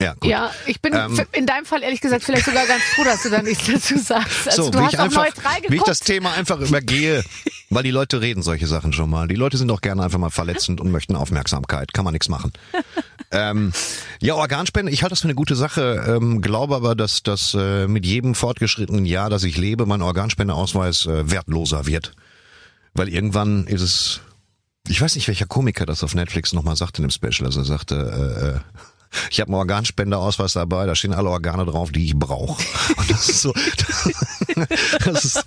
[0.00, 0.30] Ja, gut.
[0.30, 1.18] Ja, ich bin Ähm.
[1.32, 4.46] in deinem Fall ehrlich gesagt vielleicht sogar ganz froh, dass du da nichts dazu sagst.
[4.46, 5.26] Also so, du hast ich einfach,
[5.68, 7.24] wie ich das Thema einfach übergehe,
[7.70, 9.26] weil die Leute reden solche Sachen schon mal.
[9.26, 11.94] Die Leute sind doch gerne einfach mal verletzend und möchten Aufmerksamkeit.
[11.94, 12.52] Kann man nichts machen.
[13.30, 13.72] ähm,
[14.20, 17.88] ja, Organspende, ich halte das für eine gute Sache, ähm, glaube aber, dass das äh,
[17.88, 22.12] mit jedem fortgeschrittenen Jahr, das ich lebe, mein Organspendeausweis äh, wertloser wird.
[22.92, 24.20] Weil irgendwann ist es,
[24.88, 27.64] ich weiß nicht, welcher Komiker das auf Netflix nochmal sagte in dem Special, also er
[27.64, 28.60] sagte, äh, äh,
[29.30, 32.62] ich habe einen Organspendeausweis dabei, da stehen alle Organe drauf, die ich brauche.
[32.96, 33.54] Und das ist so,
[35.04, 35.44] das ist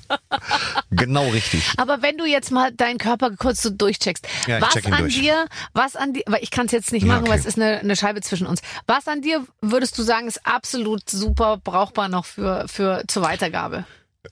[0.89, 1.69] genau richtig.
[1.77, 5.19] Aber wenn du jetzt mal deinen Körper kurz so durchcheckst, Ja, was an durch.
[5.19, 7.39] dir, was an dir, weil ich kann es jetzt nicht Ja, machen, weil okay.
[7.41, 8.61] es ist eine, eine Scheibe zwischen uns.
[8.87, 13.85] Was an dir würdest du sagen, ist absolut super brauchbar noch für, für zur Weitergabe?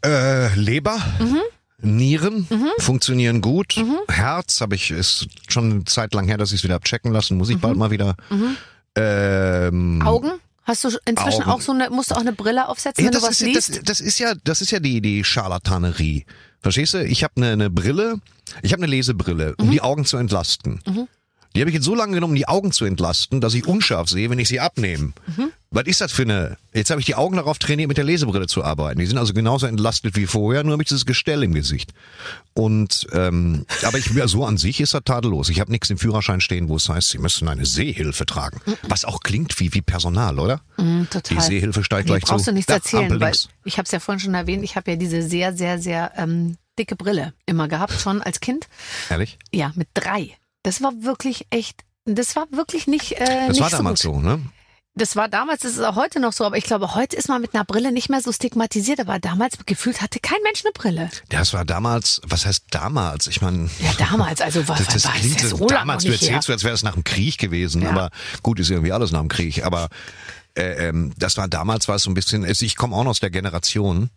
[0.03, 0.99] Äh, Leber,
[1.81, 2.69] Nieren Mhm.
[2.79, 3.75] funktionieren gut.
[4.09, 7.11] Herz habe ich ist schon eine Zeit lang her, dass ich es wieder hab checken
[7.11, 7.37] lassen.
[7.37, 8.15] Muss ich bald mal wieder.
[8.95, 10.01] Ähm, Mhm.
[10.07, 10.31] Augen?
[10.63, 11.51] Hast du inzwischen Augen.
[11.51, 13.47] auch so eine, musst du auch eine Brille aufsetzen, Ja, wenn du das, was ist,
[13.47, 13.69] liest?
[13.77, 16.25] das, das ist ja, das ist ja die die Scharlatanerie.
[16.61, 17.05] Verstehst du?
[17.05, 18.15] Ich habe eine eine Brille,
[18.63, 19.65] ich habe eine Lesebrille, Mhm.
[19.65, 20.81] um die Augen zu entlasten.
[21.55, 24.09] Die habe ich jetzt so lange genommen, um die Augen zu entlasten, dass ich unscharf
[24.09, 25.13] sehe, wenn ich sie abnehme.
[25.27, 25.51] Mhm.
[25.69, 26.57] Was ist das für eine?
[26.73, 28.99] Jetzt habe ich die Augen darauf trainiert, mit der Lesebrille zu arbeiten.
[28.99, 31.93] Die sind also genauso entlastet wie vorher, nur habe ich dieses Gestell im Gesicht.
[32.53, 35.49] Und ähm, aber ich ja, so an sich ist das tadellos.
[35.49, 38.61] Ich habe nichts im Führerschein stehen, wo es heißt, Sie müssen eine Sehhilfe tragen.
[38.83, 40.61] Was auch klingt wie wie Personal, oder?
[40.77, 41.37] Mhm, total.
[41.37, 42.51] Die Sehhilfe steigt Hier gleich brauchst zu.
[42.51, 44.97] du nichts Da, erzählen, weil ich habe es ja vorhin schon erwähnt, ich habe ja
[44.97, 48.67] diese sehr, sehr, sehr ähm, dicke Brille immer gehabt, schon als Kind.
[49.09, 49.37] Ehrlich?
[49.51, 50.37] Ja, mit drei.
[50.63, 54.19] Das war wirklich echt, das war wirklich nicht, äh, Das nicht war damals so so,
[54.21, 54.39] ne?
[54.97, 57.39] Das war damals, das ist auch heute noch so, aber ich glaube, heute ist man
[57.41, 61.09] mit einer Brille nicht mehr so stigmatisiert, aber damals gefühlt hatte kein Mensch eine Brille.
[61.29, 63.27] Das war damals, was heißt damals?
[63.27, 66.21] Ich meine, Ja, damals, also was, das, das war klingt das lange damals, du nicht
[66.23, 66.29] her.
[66.29, 67.89] erzählst, als wäre es nach dem Krieg gewesen, Ja.
[67.91, 68.09] aber
[68.41, 69.89] gut, ist irgendwie alles nach dem Krieg, aber
[70.57, 73.11] äh, ähm, das war damals, war es so ein bisschen, also ich komme auch noch
[73.11, 74.09] aus der Generation,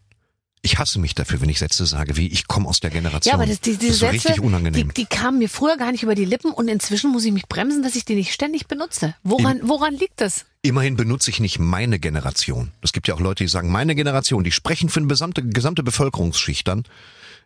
[0.63, 3.31] ich hasse mich dafür, wenn ich Sätze sage, wie ich komme aus der Generation.
[3.31, 4.93] Ja, aber das, die, das diese ist so Sätze, richtig die, unangenehm.
[4.95, 7.83] die kamen mir früher gar nicht über die Lippen und inzwischen muss ich mich bremsen,
[7.83, 9.15] dass ich die nicht ständig benutze.
[9.23, 10.45] Woran, woran liegt das?
[10.63, 12.73] Immerhin benutze ich nicht meine Generation.
[12.83, 15.83] Es gibt ja auch Leute, die sagen, meine Generation, die sprechen für eine gesamte, gesamte
[15.83, 16.85] Bevölkerungsschicht dann.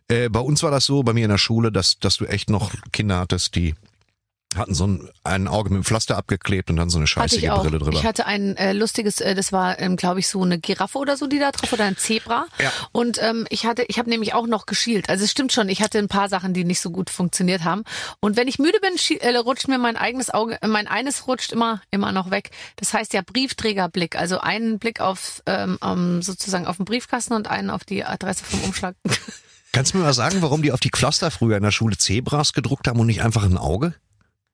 [0.09, 2.49] Äh, bei uns war das so, bei mir in der Schule, dass, dass du echt
[2.49, 3.75] noch Kinder hattest, die
[4.57, 7.49] hatten so ein, ein Auge mit dem Pflaster abgeklebt und dann so eine scheißige.
[7.49, 7.97] Brille drüber.
[7.97, 11.17] Ich hatte ein äh, lustiges, äh, das war, ähm, glaube ich, so eine Giraffe oder
[11.17, 12.47] so, die da drauf oder ein Zebra.
[12.59, 12.71] Ja.
[12.91, 15.09] Und ähm, ich hatte, ich habe nämlich auch noch geschielt.
[15.09, 17.83] Also es stimmt schon, ich hatte ein paar Sachen, die nicht so gut funktioniert haben.
[18.19, 21.51] Und wenn ich müde bin, äh, rutscht mir mein eigenes Auge, äh, mein eines rutscht
[21.51, 22.51] immer, immer noch weg.
[22.77, 27.47] Das heißt ja Briefträgerblick, also einen Blick auf ähm, ähm, sozusagen auf den Briefkasten und
[27.49, 28.95] einen auf die Adresse vom Umschlag.
[29.75, 32.53] Kannst du mir mal sagen, warum die auf die Pflaster früher in der Schule Zebras
[32.53, 33.93] gedruckt haben und nicht einfach ein Auge?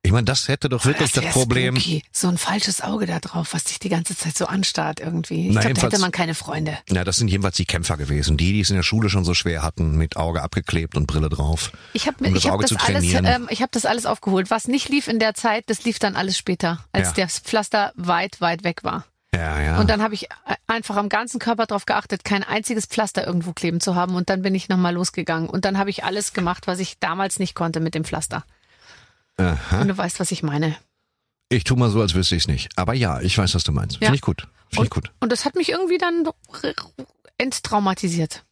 [0.04, 1.76] Ich meine, das hätte doch wirklich das, wär Problem.
[1.76, 2.04] Spooky.
[2.12, 5.50] So ein falsches Auge da drauf, was dich die ganze Zeit so anstarrt irgendwie.
[5.50, 6.78] Ich Na, glaube, da hätte man keine Freunde.
[6.90, 8.36] Ja, das sind jedenfalls die Kämpfer gewesen.
[8.36, 11.30] Die, die es in der Schule schon so schwer hatten, mit Auge abgeklebt und Brille
[11.30, 11.72] drauf.
[11.94, 14.50] Ich habe um das ich hab das alles, ähm, ich habe das alles aufgeholt.
[14.50, 17.26] Was nicht lief in der Zeit, das lief dann alles später, als Ja.
[17.26, 19.06] das Pflaster weit, weit weg war.
[19.36, 19.80] Ja, ja.
[19.80, 23.54] Und dann habe ich äh, einfach am ganzen Körper darauf geachtet, kein einziges Pflaster irgendwo
[23.54, 24.16] kleben zu haben.
[24.16, 25.48] Und dann bin ich nochmal losgegangen.
[25.48, 28.44] Und dann habe ich alles gemacht, was ich damals nicht konnte mit dem Pflaster.
[29.42, 29.82] Aha.
[29.82, 30.76] Und du weißt, was ich meine.
[31.50, 32.70] Ich tu mal so, als wüsste ich es nicht.
[32.78, 33.96] Aber ja, ich weiß, was du meinst.
[33.96, 34.08] Ja.
[34.08, 34.48] Finde ich gut.
[34.70, 35.12] Finde ich gut.
[35.20, 36.28] Und das hat mich irgendwie dann
[37.38, 38.46] enttraumatisiert.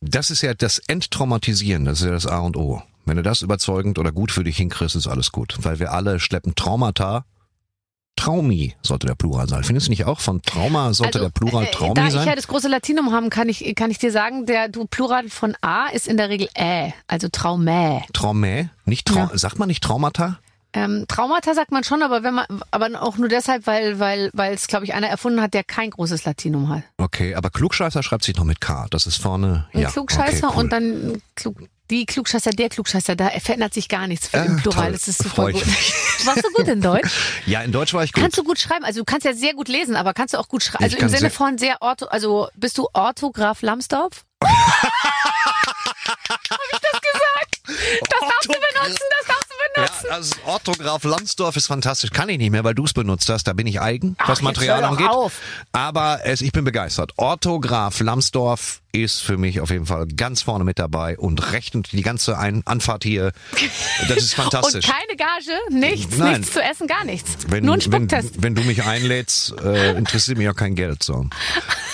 [0.00, 2.82] Das ist ja das Enttraumatisieren, das ist ja das A und O.
[3.04, 5.56] Wenn du das überzeugend oder gut für dich hinkriegst, ist alles gut.
[5.60, 7.24] Weil wir alle schleppen Traumata.
[8.16, 9.64] Traumi sollte der Plural sein.
[9.64, 10.20] Findest du nicht auch?
[10.20, 12.26] Von Trauma sollte der Plural äh, Traumi da ich sein?
[12.26, 15.56] ja das große Latinum haben, kann ich, kann ich dir sagen, der du Plural von
[15.60, 18.02] A ist in der Regel Ä, also Traumä.
[18.12, 18.70] Traumä?
[18.84, 19.30] Nicht Trau Ja.
[19.34, 20.38] Sagt man nicht Traumata?
[20.74, 24.54] Ähm, Traumata sagt man schon, aber wenn man, aber auch nur deshalb, weil, weil, weil
[24.54, 26.82] es, glaube ich, einer erfunden hat, der kein großes Latinum hat.
[26.96, 28.86] Okay, aber Klugscheißer schreibt sich noch mit K.
[28.90, 29.66] Das ist vorne.
[29.74, 30.62] Ein ja, Klugscheißer okay, cool.
[30.62, 31.56] und dann Klug,
[31.92, 34.84] die Klugscheißer, der Klugscheißer, da verändert sich gar nichts für Äh, Plural.
[34.84, 34.92] toll.
[34.92, 35.62] Das ist super gut.
[36.24, 37.10] Warst du gut in Deutsch?
[37.46, 38.22] Ja, in Deutsch war ich gut.
[38.22, 38.84] Kannst du gut schreiben?
[38.84, 40.84] Also du kannst ja sehr gut lesen, aber kannst du auch gut schreiben?
[40.84, 44.24] Also im Sinne von sehr ortho, also bist du Orthograf Lambsdorff?
[44.42, 44.50] Hab
[46.72, 47.60] ich das gesagt?
[48.10, 49.21] Das darfst du benutzen, das.
[49.82, 52.10] Ja, also Orthograf Landsdorf ist fantastisch.
[52.10, 53.44] Kann ich nicht mehr, weil du es benutzt hast.
[53.44, 55.08] Da bin ich eigen, Ach, was Material angeht.
[55.08, 55.32] auf.
[55.72, 57.12] Aber es, ich bin begeistert.
[57.16, 62.02] Orthograf Lambsdorff ist für mich auf jeden Fall ganz vorne mit dabei und rechnet die
[62.02, 63.32] ganze Ein Anfahrt hier.
[64.08, 64.84] Das ist fantastisch.
[64.86, 66.40] Und keine Gage, nichts, Nein.
[66.40, 67.36] nichts zu essen, gar nichts.
[67.48, 68.42] wenn, Nur ein wenn, Spucktest.
[68.42, 71.02] wenn du mich einlädst, äh, interessiert mich auch kein Geld.
[71.02, 71.26] So.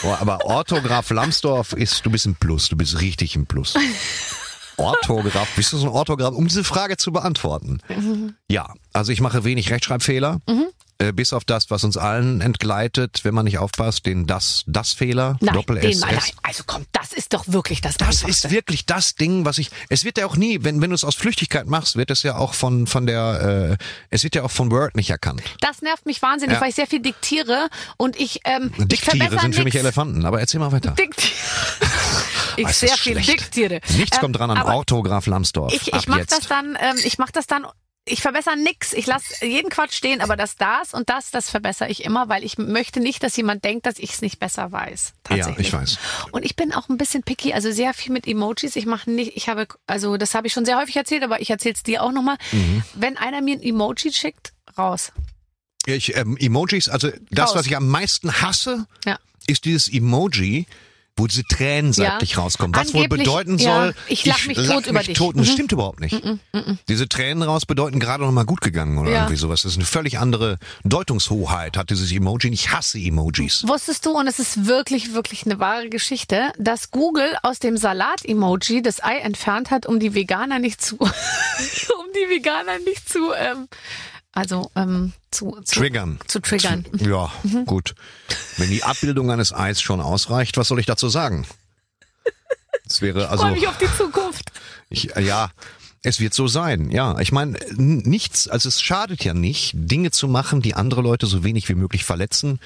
[0.04, 3.74] Oh, aber Orthograf Lambsdorff ist, du bist ein Plus, du bist richtig ein Plus.
[4.78, 7.80] Orthograf, bist du so ein Orthograf, um diese Frage zu beantworten?
[7.88, 8.34] Mhm.
[8.48, 10.40] Ja, also ich mache wenig Rechtschreibfehler,
[11.00, 14.92] äh, bis auf das, was uns allen entgleitet, wenn man nicht aufpasst, den das, das
[14.94, 16.18] Fehler, Nein, Doppel S, nein.
[16.42, 18.30] Also komm, das ist doch wirklich das Das Einfachste.
[18.48, 19.70] ist wirklich das Ding, was ich.
[19.88, 22.36] Es wird ja auch nie, wenn wenn du es aus Flüchtigkeit machst, wird es ja
[22.36, 23.76] auch von von der.
[23.78, 25.42] Äh, es wird ja auch von Word nicht erkannt.
[25.60, 26.60] Das nervt mich wahnsinnig, Ja.
[26.60, 29.84] weil ich sehr viel diktiere und ich ähm, ich Dicktiere verbessere sind für mich nix.
[29.84, 30.24] Elefanten.
[30.24, 30.92] Aber erzähl mal weiter.
[30.92, 31.32] Diktiere.
[32.58, 33.80] ich ist sehr viel diktiere.
[33.96, 35.72] Nichts kommt dran an aber Orthograf Lambsdorff.
[35.72, 36.32] Ich, ich mach jetzt.
[36.32, 37.66] das dann, ähm, ich mach das dann,
[38.04, 38.92] ich verbessere nix.
[38.92, 42.42] Ich lasse jeden Quatsch stehen, aber das, das und das, das verbessere ich immer, weil
[42.42, 45.12] ich möchte nicht, dass jemand denkt, dass ich es nicht besser weiß.
[45.30, 45.98] Ja, ich weiß.
[46.32, 48.76] Und ich bin auch ein bisschen picky, also sehr viel mit Emojis.
[48.76, 51.50] Ich mache nicht, ich habe, also das habe ich schon sehr häufig erzählt, aber ich
[51.50, 52.36] erzähle es dir auch nochmal.
[52.52, 52.82] Mhm.
[52.94, 55.12] Wenn einer mir ein Emoji schickt, raus.
[55.86, 57.56] Ich, ähm, Emojis, also das, Raus.
[57.56, 59.18] was ich am meisten hasse, Ja.
[59.46, 60.66] ist dieses Emoji,
[61.18, 62.38] wo diese Tränen seitlich Ja.
[62.40, 62.74] rauskommen.
[62.74, 65.16] Was wohl Angeblich, bedeuten ja, soll, ich lach mich tot über dich.
[65.18, 65.34] tot.
[65.34, 65.52] Und das Mhm.
[65.52, 66.22] stimmt überhaupt nicht.
[66.88, 69.16] Diese Tränen raus bedeuten gerade noch mal gut gegangen oder Ja.
[69.18, 69.62] irgendwie sowas.
[69.62, 72.50] Das ist eine völlig andere Deutungshoheit, hat dieses Emoji.
[72.52, 73.64] Ich hasse Emojis.
[73.66, 78.82] Wusstest du, und es ist wirklich, wirklich eine wahre Geschichte, dass Google aus dem Salat-Emoji
[78.82, 81.08] das Ei entfernt hat, um die Veganer nicht zu, um
[82.14, 83.68] die Veganer nicht zu, ähm,
[84.32, 86.18] also ähm, zu, zu Triggern.
[86.26, 86.84] Zu triggern.
[86.92, 87.10] Mhm.
[87.10, 87.32] Ja,
[87.66, 87.94] gut.
[88.56, 91.46] Wenn die Abbildung eines Eis schon ausreicht, was soll ich dazu sagen?
[92.86, 93.44] Es wäre also.
[93.44, 94.52] Freue mich auf die Zukunft.
[94.88, 95.50] Ich, äh, ja,
[96.02, 96.90] es wird so sein.
[96.90, 101.26] Ja, ich meine, nichts, also es schadet ja nicht, Dinge zu machen, die andere Leute
[101.26, 102.60] so wenig wie möglich verletzen.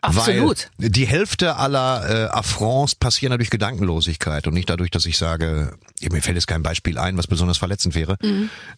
[0.00, 0.70] Absolut.
[0.78, 5.76] Weil die Hälfte aller äh, Affronts passieren durch Gedankenlosigkeit und nicht dadurch, dass ich sage,
[6.00, 8.16] mir fällt jetzt kein Beispiel ein, was besonders verletzend wäre.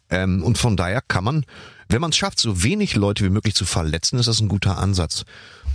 [0.09, 1.45] Ähm, und von daher kann man,
[1.91, 4.78] wenn man es schafft, so wenig Leute wie möglich zu verletzen, ist das ein guter
[4.78, 5.24] Ansatz.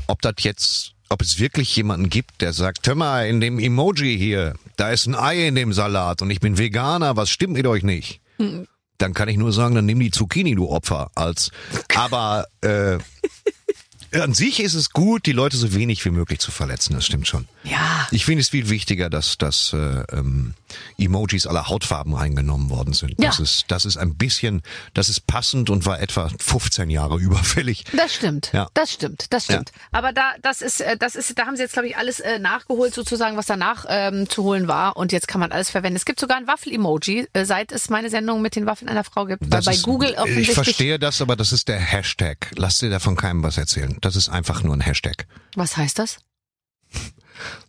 [0.08, 4.18] Ob das jetzt, ob es wirklich jemanden gibt, der sagt, hör mal, in dem Emoji
[4.18, 7.68] hier, da ist ein Ei in dem Salat und ich bin Veganer, was stimmt mit
[7.68, 8.22] euch nicht?
[8.98, 11.12] Dann kann ich nur sagen, dann nimm die Zucchini, du Opfer.
[11.16, 11.52] Als,
[11.94, 12.98] aber äh,
[14.22, 17.28] an sich ist es gut, die Leute so wenig wie möglich zu verletzen, das stimmt
[17.28, 17.48] schon.
[17.64, 18.08] Ja.
[18.12, 19.78] Ich finde es viel wichtiger, dass, dass äh,
[20.12, 20.54] ähm,
[20.98, 23.16] Emojis aller Hautfarben reingenommen worden sind.
[23.20, 23.28] Ja.
[23.30, 24.62] Das ist, das ist ein bisschen,
[24.94, 27.86] das ist passend und war etwa 15 Jahre überfällig.
[27.96, 28.52] Das stimmt.
[28.54, 28.68] Ja.
[28.74, 29.28] Das stimmt.
[29.32, 29.72] Das stimmt.
[29.92, 32.40] Aber da, das ist, äh, das ist, da haben sie jetzt, glaube ich, alles äh,
[32.40, 34.98] nachgeholt, sozusagen, was danach ähm, zu holen war.
[34.98, 35.96] Und jetzt kann man alles verwenden.
[35.98, 39.26] Es gibt sogar ein Waffel-Emoji, äh, seit es meine Sendung mit den Waffeln einer Frau
[39.26, 39.42] gibt.
[39.42, 40.54] Weil Das bei ist, Google Ich offensichtlich.
[40.56, 42.52] verstehe das, aber das ist der Hashtag.
[42.56, 43.98] Lass dir davon keinem was erzählen.
[44.06, 45.26] Das ist einfach nur ein Hashtag.
[45.56, 46.20] Was heißt das?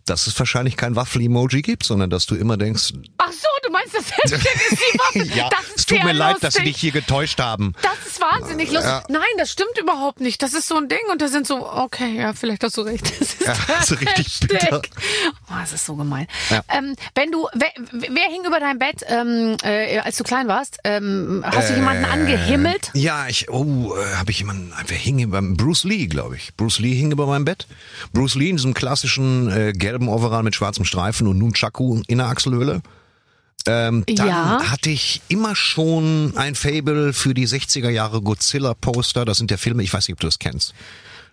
[0.06, 3.94] Dass es wahrscheinlich kein Waffel-Emoji gibt, sondern dass du immer denkst, Ach so, du meinst,
[3.94, 5.36] das ist die Waffe.
[5.36, 7.74] ja, das ist es tut mir leid, dass sie dich hier getäuscht haben.
[7.82, 8.90] Das ist wahnsinnig lustig.
[8.90, 9.02] Ja.
[9.08, 10.42] Nein, das stimmt überhaupt nicht.
[10.42, 13.04] Das ist so ein Ding und da sind so, okay, ja, vielleicht hast du recht.
[13.20, 14.80] Das ist Ja, der so richtig bitter.
[15.48, 16.26] Oh, das ist so gemein.
[16.50, 16.62] Ja.
[16.68, 20.78] Ähm, wenn du, wer, wer hing über dein Bett, ähm, äh, als du klein warst?
[20.84, 22.90] Ähm, hast du jemanden angehimmelt?
[22.94, 26.54] Ja, ich, oh, äh, habe ich jemanden, wer hing beim Bruce Lee, glaube ich.
[26.56, 27.66] Bruce Lee hing über meinem Bett.
[28.12, 32.18] Bruce Lee in diesem klassischen äh, gelben Overall mit schwarzem Streifen und nun Chaku in
[32.18, 32.82] der Achselhöhle.
[33.66, 34.70] Ähm, dann Ja.
[34.70, 39.24] hatte ich immer schon ein Fable für die 60er Jahre Godzilla-Poster.
[39.24, 40.72] Das sind ja Filme, ich weiß nicht, ob du das kennst.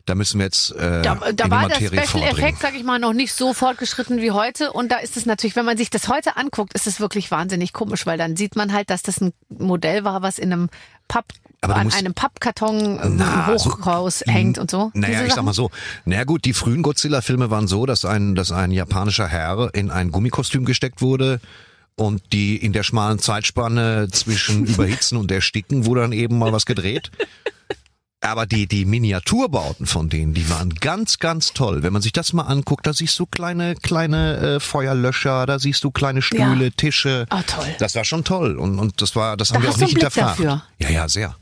[0.06, 2.38] Da müssen wir jetzt äh, Da, da war der Special vordringen.
[2.38, 4.72] Effekt, sag ich mal, noch nicht so fortgeschritten wie heute.
[4.74, 7.72] Und da ist es natürlich, wenn man sich das heute anguckt, ist es wirklich wahnsinnig
[7.72, 10.70] komisch, weil dann sieht man halt, dass das ein Modell war, was in einem
[11.08, 11.26] Papp,
[11.64, 14.92] Aber an musst- einem Pappkarton ähm, Na, so- hochraus hängt und so.
[14.94, 15.72] Naja, Diese ich sag mal so.
[16.06, 20.12] Na gut, die frühen Godzilla-Filme waren so, dass ein, dass ein japanischer Herr in ein
[20.12, 21.40] Gummikostüm gesteckt wurde
[21.96, 26.66] und die in der schmalen Zeitspanne zwischen Überhitzen und Ersticken wurde dann eben mal was
[26.66, 27.12] gedreht.
[28.24, 31.84] Aber die, die Miniaturbauten von denen, die waren ganz, ganz toll.
[31.84, 35.84] Wenn man sich das mal anguckt, da siehst du kleine, kleine äh, Feuerlöscher, da siehst
[35.84, 36.70] du kleine Stühle, Ja.
[36.76, 37.26] Tische.
[37.30, 37.68] Ah, toll.
[37.80, 38.58] Das war schon toll.
[38.58, 40.40] Und, und das war, das Da haben wir auch nicht hinterfragt.
[40.40, 40.64] dafür.
[40.80, 41.36] Ja, ja, sehr.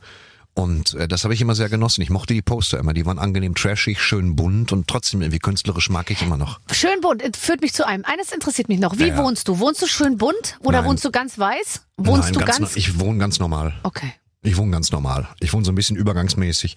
[0.54, 2.02] Und äh, das habe ich immer sehr genossen.
[2.02, 2.94] Ich mochte die Poster immer.
[2.94, 6.60] Die waren angenehm trashig, schön bunt und trotzdem irgendwie künstlerisch mag ich immer noch.
[6.74, 8.04] Schön bunt, äh, führt mich zu einem.
[8.06, 8.98] Eines interessiert mich noch.
[8.98, 9.18] Wie Ja, ja.
[9.24, 9.60] wohnst du?
[9.60, 10.90] Wohnst du schön bunt oder Nein.
[10.90, 11.84] wohnst du ganz weiß?
[11.98, 12.76] Wohnst Nein, du ganz, ganz?
[12.76, 13.74] Ich wohne ganz normal.
[13.84, 14.14] okay.
[14.44, 15.28] Ich wohne ganz normal.
[15.40, 16.76] Ich wohne so ein bisschen übergangsmäßig.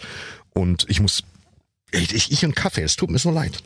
[0.53, 1.23] Und ich muss.
[1.91, 3.59] Ich, ich, ich und Kaffee, es tut mir so leid.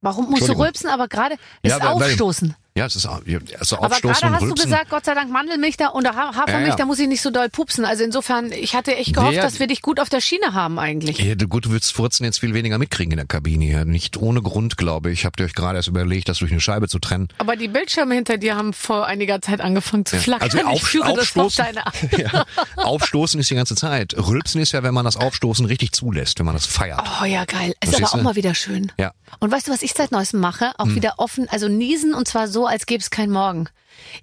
[0.00, 2.54] Warum musst du rülpsen, aber gerade ist Ja, weil- weil- aufstoßen?
[2.78, 5.88] Ja, es ist also Aber Aufstoßen gerade hast du gesagt, Gott sei Dank Mandelmilch da
[5.88, 6.76] und Ha- Hafermilch, Ja, ja.
[6.76, 7.84] da muss ich nicht so doll pupsen.
[7.84, 10.78] Also insofern, ich hatte echt gehofft, Ja, dass wir dich gut auf der Schiene haben
[10.78, 11.18] eigentlich.
[11.18, 13.84] Ja, du- gut, du würdest Furzen jetzt viel weniger mitkriegen in der Kabine hier.
[13.84, 15.24] Nicht ohne Grund, glaube ich.
[15.24, 17.28] Habt ihr euch gerade erst überlegt, das durch eine Scheibe zu trennen.
[17.38, 20.48] Aber die Bildschirme hinter dir haben vor einiger Zeit angefangen zu flackern.
[20.50, 21.64] Also auf, führe aufstoßen,
[22.76, 24.14] aufstoßen ist die ganze Zeit.
[24.16, 27.02] Rülpsen ist ja, wenn man das Aufstoßen richtig zulässt, wenn man das feiert.
[27.20, 27.74] Oh ja, geil.
[27.82, 28.92] Ist aber auch mal wieder schön.
[28.98, 29.08] Ja.
[29.08, 29.12] Hm.
[29.40, 30.72] Und weißt du, was ich seit neuestem mache?
[30.78, 33.68] Auch wieder offen, also niesen und zwar so, als gäbe es keinen Morgen.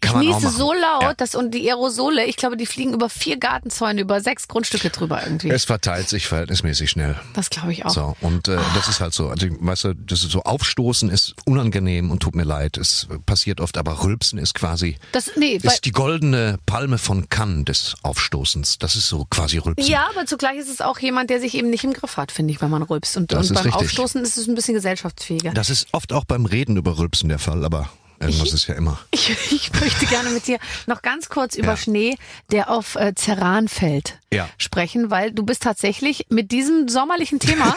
[0.01, 1.13] Ich niese so laut, Ja.
[1.15, 5.21] dass und die Aerosole, ich glaube, die fliegen über vier Gartenzäune, über sechs Grundstücke drüber
[5.23, 5.49] irgendwie.
[5.49, 7.19] Es verteilt sich verhältnismäßig schnell.
[7.33, 7.89] das glaube ich auch.
[7.89, 9.27] So, und äh, das ist halt so.
[9.29, 12.77] Also, weißt du, das ist so Aufstoßen ist unangenehm und tut mir leid.
[12.77, 17.65] Es passiert oft, aber Rülpsen ist quasi Das, nee, ist die goldene Palme von Cannes
[17.65, 18.79] des Aufstoßens.
[18.79, 19.89] Das ist so quasi Rülpsen.
[19.91, 22.53] ja, aber zugleich ist es auch jemand, der sich eben nicht im Griff hat, finde
[22.53, 23.17] ich, wenn man rülpst.
[23.17, 23.73] Und, und beim richtig.
[23.73, 25.51] Aufstoßen ist es ein bisschen gesellschaftsfähiger.
[25.51, 27.89] Das ist oft auch beim Reden über Rülpsen der Fall, aber
[28.19, 28.99] irgendwas ist ja immer.
[29.11, 30.57] Ich, ich möchte gerne mit dir
[30.87, 31.77] noch ganz kurz über Ja.
[31.77, 32.17] Schnee,
[32.51, 34.49] der auf äh, Ceran fällt, Ja.
[34.57, 37.75] sprechen, weil du bist tatsächlich mit diesem sommerlichen Thema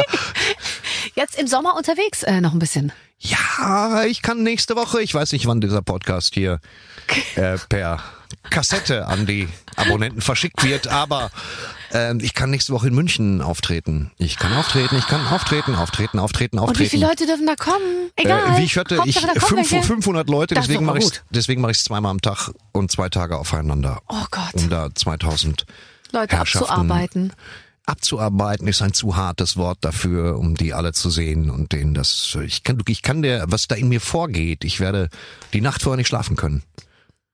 [1.14, 2.92] jetzt im Sommer unterwegs äh, noch ein bisschen.
[3.18, 6.60] Ja, ich kann nächste Woche, ich weiß nicht, wann dieser Podcast hier
[7.36, 8.02] äh, per
[8.50, 11.30] Kassette an die Abonnenten verschickt wird, aber
[11.92, 14.10] Ähm, ich kann nächste Woche in München auftreten.
[14.18, 16.58] Ich kann auftreten, ich kann auftreten, auftreten, auftreten, auftreten.
[16.58, 18.10] Und wie viele Leute dürfen da kommen?
[18.16, 18.54] Egal.
[18.54, 19.82] Äh, wie ich hörte, ich, fünf, welche.
[19.82, 23.08] 500 Leute, Das deswegen mache ich deswegen mache ich es zweimal am Tag und zwei
[23.08, 25.66] Tage aufeinander, Oh Gott, um da 2000
[26.12, 27.32] Leute abzuarbeiten.
[27.86, 32.36] abzuarbeiten ist ein zu hartes Wort dafür, um die alle zu sehen und denen das.
[32.44, 34.64] Ich kann, ich kann der, was da in mir vorgeht.
[34.64, 35.08] Ich werde
[35.52, 36.62] die Nacht vorher nicht schlafen können.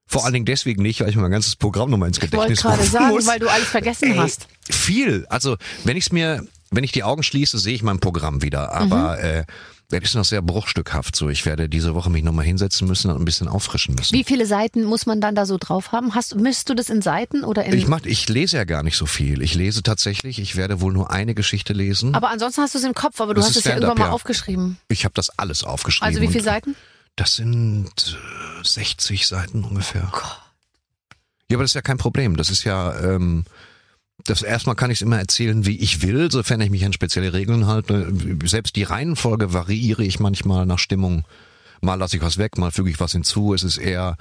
[0.05, 2.37] Vor allen Dingen deswegen nicht, weil ich mir mein ganzes Programm nochmal ins Ich wollte
[2.53, 3.25] Gedächtnis gerade sagen, muss.
[3.27, 4.47] weil du alles vergessen Ey, hast.
[4.69, 5.25] Viel.
[5.29, 8.73] Also wenn ich es mir, wenn ich die Augen schließe, sehe ich mein Programm wieder.
[8.73, 9.23] Aber Mhm.
[9.23, 9.43] äh,
[9.89, 11.15] das ist noch sehr bruchstückhaft.
[11.15, 14.13] So, ich werde diese Woche mich nochmal hinsetzen müssen und ein bisschen auffrischen müssen.
[14.15, 16.15] Wie viele Seiten muss man dann da so drauf haben?
[16.15, 17.73] Hast, misst du das in Seiten oder in...
[17.77, 19.41] Ich mach, ich lese ja gar nicht so viel.
[19.43, 20.39] Ich lese tatsächlich.
[20.39, 22.15] Ich werde wohl nur eine Geschichte lesen.
[22.15, 24.05] aber ansonsten hast du es im Kopf, aber du Das hast es ja irgendwann mal
[24.05, 24.11] ja.
[24.11, 24.77] aufgeschrieben.
[24.89, 26.07] Ich habe das alles aufgeschrieben.
[26.07, 26.75] Also wie viele Seiten?
[27.15, 28.17] Das sind
[28.61, 30.11] äh, 60 Seiten ungefähr.
[31.49, 32.37] Ja, aber das ist ja kein Problem.
[32.37, 33.45] Das ist ja, ähm,
[34.23, 37.33] das erstmal kann ich es immer erzählen, wie ich will, sofern ich mich an spezielle
[37.33, 38.11] Regeln halte.
[38.45, 41.25] Selbst die Reihenfolge variiere ich manchmal nach Stimmung.
[41.81, 43.53] Mal lasse ich was weg, mal füge ich was hinzu.
[43.53, 44.17] Es ist eher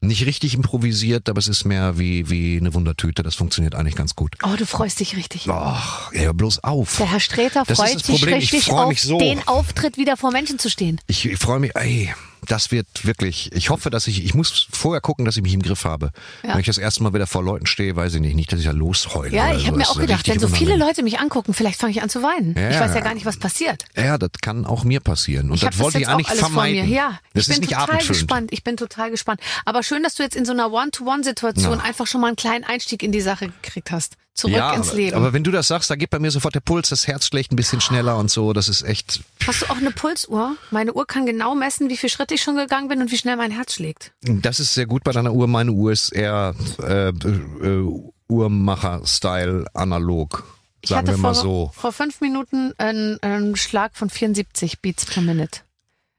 [0.00, 3.22] nicht richtig improvisiert, aber es ist mehr wie, wie eine Wundertüte.
[3.22, 4.36] Das funktioniert eigentlich ganz gut.
[4.42, 5.48] Oh, du freust dich richtig.
[5.48, 6.96] Ach, ja, bloß auf.
[6.98, 9.18] Der Herr Streter ist freut sich Problem, ich richtig freu auf mich so.
[9.18, 11.00] den Auftritt, wieder vor Menschen zu stehen.
[11.06, 12.12] Ich, ich freue mich, ey,
[12.46, 15.62] das wird wirklich, ich hoffe, dass ich, ich muss vorher gucken, dass ich mich im
[15.62, 16.10] Griff habe.
[16.42, 16.54] Ja.
[16.54, 18.66] Wenn ich das erste Mal wieder vor Leuten stehe, weiß ich nicht, nicht, dass ich
[18.66, 19.30] da losheule.
[19.34, 19.72] Ja, ich habe so.
[19.72, 20.76] mir Das auch gedacht, wenn so viele.
[20.76, 22.54] Leute mich angucken, vielleicht fange ich an zu weinen.
[22.56, 22.70] Ja.
[22.70, 23.84] Ich weiß ja gar nicht, was passiert.
[23.96, 25.48] Ja, das kann auch mir passieren.
[25.50, 26.88] Und Ich das das wollte jetzt ich eigentlich vermeiden.
[26.90, 28.52] Ja, das ich ist bin nicht total gespannt.
[28.52, 29.40] Ich bin total gespannt.
[29.64, 31.84] Aber schön, dass du jetzt in so einer One-to-One-Situation Ja.
[31.84, 34.16] einfach schon mal einen kleinen Einstieg in die Sache gekriegt hast.
[34.34, 35.16] Zurück ja, ins Leben.
[35.16, 37.52] aber wenn du das sagst, da geht bei mir sofort der Puls, das Herz schlägt
[37.52, 38.52] ein bisschen schneller und so.
[38.52, 39.20] Das ist echt.
[39.46, 40.56] Hast du auch eine Pulsuhr?
[40.72, 43.36] Meine Uhr kann genau messen, wie viele Schritte ich schon gegangen bin und wie schnell
[43.36, 44.12] mein Herz schlägt.
[44.22, 45.46] Das ist sehr gut bei deiner Uhr.
[45.46, 47.88] Meine Uhr ist eher äh, äh,
[48.28, 50.44] Uhrmacher-Style analog.
[50.80, 51.70] Ich Sagen hatte wir mal vor, so.
[51.72, 55.60] vor fünf Minuten einen, einen Schlag von 74 Beats per Minute.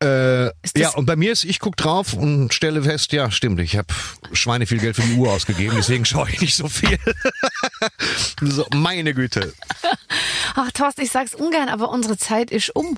[0.01, 3.59] Äh, das- ja, und bei mir ist, ich guck drauf und stelle fest, ja, stimmt,
[3.61, 3.87] ich habe
[4.33, 6.99] Schweine viel Geld für die Uhr ausgegeben, deswegen schaue ich nicht so viel.
[8.41, 9.53] so, meine Güte.
[10.55, 12.97] Ach, Thorsten, ich sag's ungern, aber unsere Zeit ist um.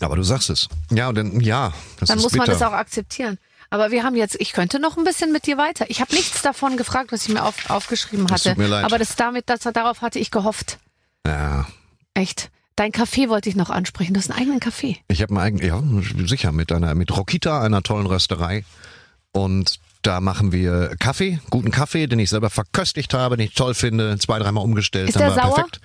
[0.00, 0.68] Aber du sagst es.
[0.90, 2.38] Ja, und dann, ja, das Dann muss bitter.
[2.46, 3.38] man das auch akzeptieren.
[3.70, 5.86] Aber wir haben jetzt, ich könnte noch ein bisschen mit dir weiter.
[5.90, 8.50] Ich habe nichts davon gefragt, was ich mir auf, aufgeschrieben Das hatte.
[8.50, 8.84] tut mir leid.
[8.84, 10.78] Aber das damit, das, darauf hatte ich gehofft.
[11.26, 11.66] ja,
[12.14, 12.50] Echt.
[12.78, 14.14] Dein Café wollte ich noch ansprechen.
[14.14, 14.98] Du hast einen eigenen Café.
[15.08, 18.64] ich habe einen eigenen, ja, sicher, mit einer, mit Rokita, einer tollen Rösterei.
[19.32, 23.74] Und da machen wir Kaffee, guten Kaffee, den ich selber verköstigt habe, den ich toll
[23.74, 25.08] finde, zwei, dreimal umgestellt.
[25.08, 25.56] Ist der sauer?
[25.56, 25.80] perfekt.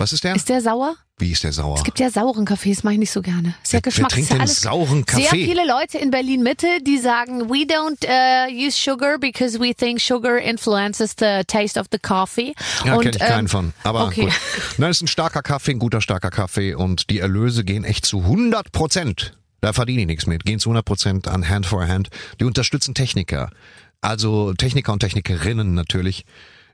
[0.00, 0.34] Was ist der?
[0.34, 0.96] Ist der sauer?
[1.18, 1.76] Wie ist der sauer?
[1.76, 3.54] Es gibt ja sauren Kaffees, mache ich nicht so gerne.
[3.62, 4.08] Sehr Wer- wer Geschmack.
[4.08, 5.22] trinkt ist ja denn sauren Kaffee?
[5.24, 9.74] Sehr viele Leute in Berlin Mitte, die sagen, we don't uh, use sugar because we
[9.74, 12.54] think sugar influences the taste of the coffee.
[12.86, 13.72] Ja, Und, kenne ich keinen ähm, von.
[13.82, 14.22] Aber okay.
[14.22, 14.32] gut.
[14.78, 18.20] Nein, ist ein starker Kaffee, ein guter starker Kaffee und die Erlöse gehen echt zu
[18.20, 19.34] 100 Prozent.
[19.60, 20.46] Da verdiene ich nichts mit.
[20.46, 22.08] Gehen zu 100 Prozent an Hand for Hand.
[22.40, 23.50] Die unterstützen Techniker.
[24.00, 26.24] Also Techniker und Technikerinnen natürlich,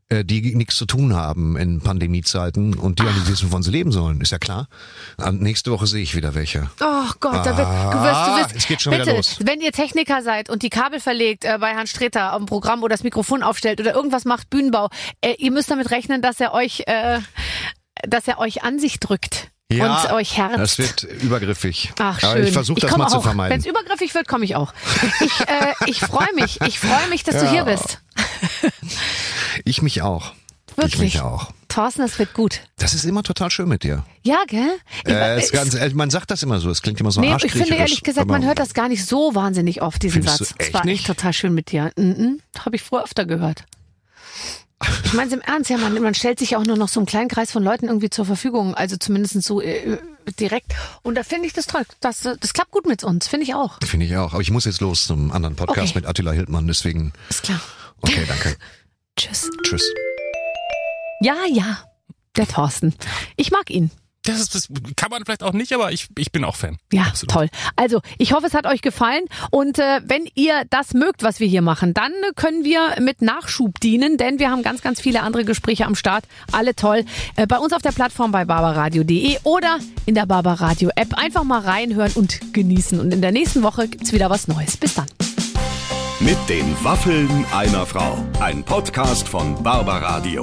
[0.08, 3.70] äh, die nichts zu tun haben in Pandemiezeiten und die auch nicht wissen, wovon sie
[3.70, 4.20] leben sollen.
[4.20, 4.68] Ist ja klar.
[5.16, 6.70] Und nächste Woche sehe ich wieder welche.
[6.80, 9.36] Oh Gott, da wird, du wirst, du Ah, wirst, es geht schon bitte, wieder los.
[9.42, 12.94] wenn ihr Techniker seid und die Kabel verlegt äh, bei Herrn Streter am Programm oder
[12.94, 14.88] das Mikrofon aufstellt oder irgendwas macht, Bühnenbau,
[15.22, 17.20] äh, ihr müsst damit rechnen, dass er euch, äh,
[18.06, 20.58] dass er euch an sich drückt und euch herzt.
[20.58, 21.92] das wird übergriffig.
[21.98, 22.28] Ach, schön.
[22.30, 23.24] Aber ich versuche das mal zu auch.
[23.24, 23.58] Wenn vermeiden.
[23.58, 24.72] es übergriffig wird, komme ich auch.
[25.20, 26.60] Ich, äh, ich freue mich.
[26.62, 27.50] Ich freue mich, dass du Ja.
[27.50, 28.00] hier bist.
[29.64, 30.32] Ich mich auch.
[30.70, 30.98] Ich Wirklich.
[31.00, 31.50] mich auch.
[31.68, 32.60] Thorsten, es wird gut.
[32.78, 34.04] Das ist immer total schön mit dir.
[34.22, 34.76] Ja, gell?
[35.04, 37.52] Ich- Äh, ist ganz, man sagt das immer so, es klingt immer so Nee, ich
[37.52, 40.38] finde ehrlich gesagt, man hört das gar nicht so wahnsinnig oft, diesen Satz.
[40.38, 40.98] du Es war nicht?
[41.00, 41.90] echt total schön mit dir.
[41.96, 43.64] Mhm, Habe ich früher öfter gehört.
[45.04, 47.06] Ich meine im Ernst, ja, man, man stellt sich ja auch nur noch so einen
[47.06, 49.98] kleinen Kreis von Leuten irgendwie zur Verfügung, also zumindest so äh,
[50.38, 50.72] direkt.
[51.02, 51.82] Und da finde ich das toll.
[52.00, 53.78] Das, äh, das klappt gut mit uns, finde ich auch.
[53.84, 54.32] Finde ich auch.
[54.32, 56.00] Aber ich muss jetzt los zum anderen Podcast Okay.
[56.00, 57.12] mit Attila Hildmann, deswegen.
[57.30, 57.60] Ist klar.
[58.02, 58.56] Okay, danke.
[59.16, 59.48] Tschüss.
[59.62, 59.82] Tschüss.
[61.22, 61.78] Ja, ja,
[62.36, 62.94] der Thorsten.
[63.36, 63.90] Ich mag ihn.
[64.28, 66.78] Das, ist, das kann man vielleicht auch nicht, aber ich, ich bin auch Fan.
[66.92, 67.32] Ja, Absolut.
[67.32, 67.48] toll.
[67.76, 69.24] Also, ich hoffe, es hat euch gefallen.
[69.50, 73.80] Und äh, wenn ihr das mögt, was wir hier machen, dann können wir mit Nachschub
[73.80, 76.24] dienen, denn wir haben ganz, ganz viele andere Gespräche am Start.
[76.52, 77.04] Alle toll.
[77.36, 81.14] Äh, bei uns auf der Plattform bei barbaradio.de oder in der Barbaradio App.
[81.14, 83.00] Einfach mal reinhören und genießen.
[83.00, 84.76] Und in der nächsten Woche gibt's wieder was Neues.
[84.76, 85.06] Bis dann.
[86.20, 88.18] Mit den Waffeln einer Frau.
[88.40, 90.42] Ein Podcast von Barbaradio.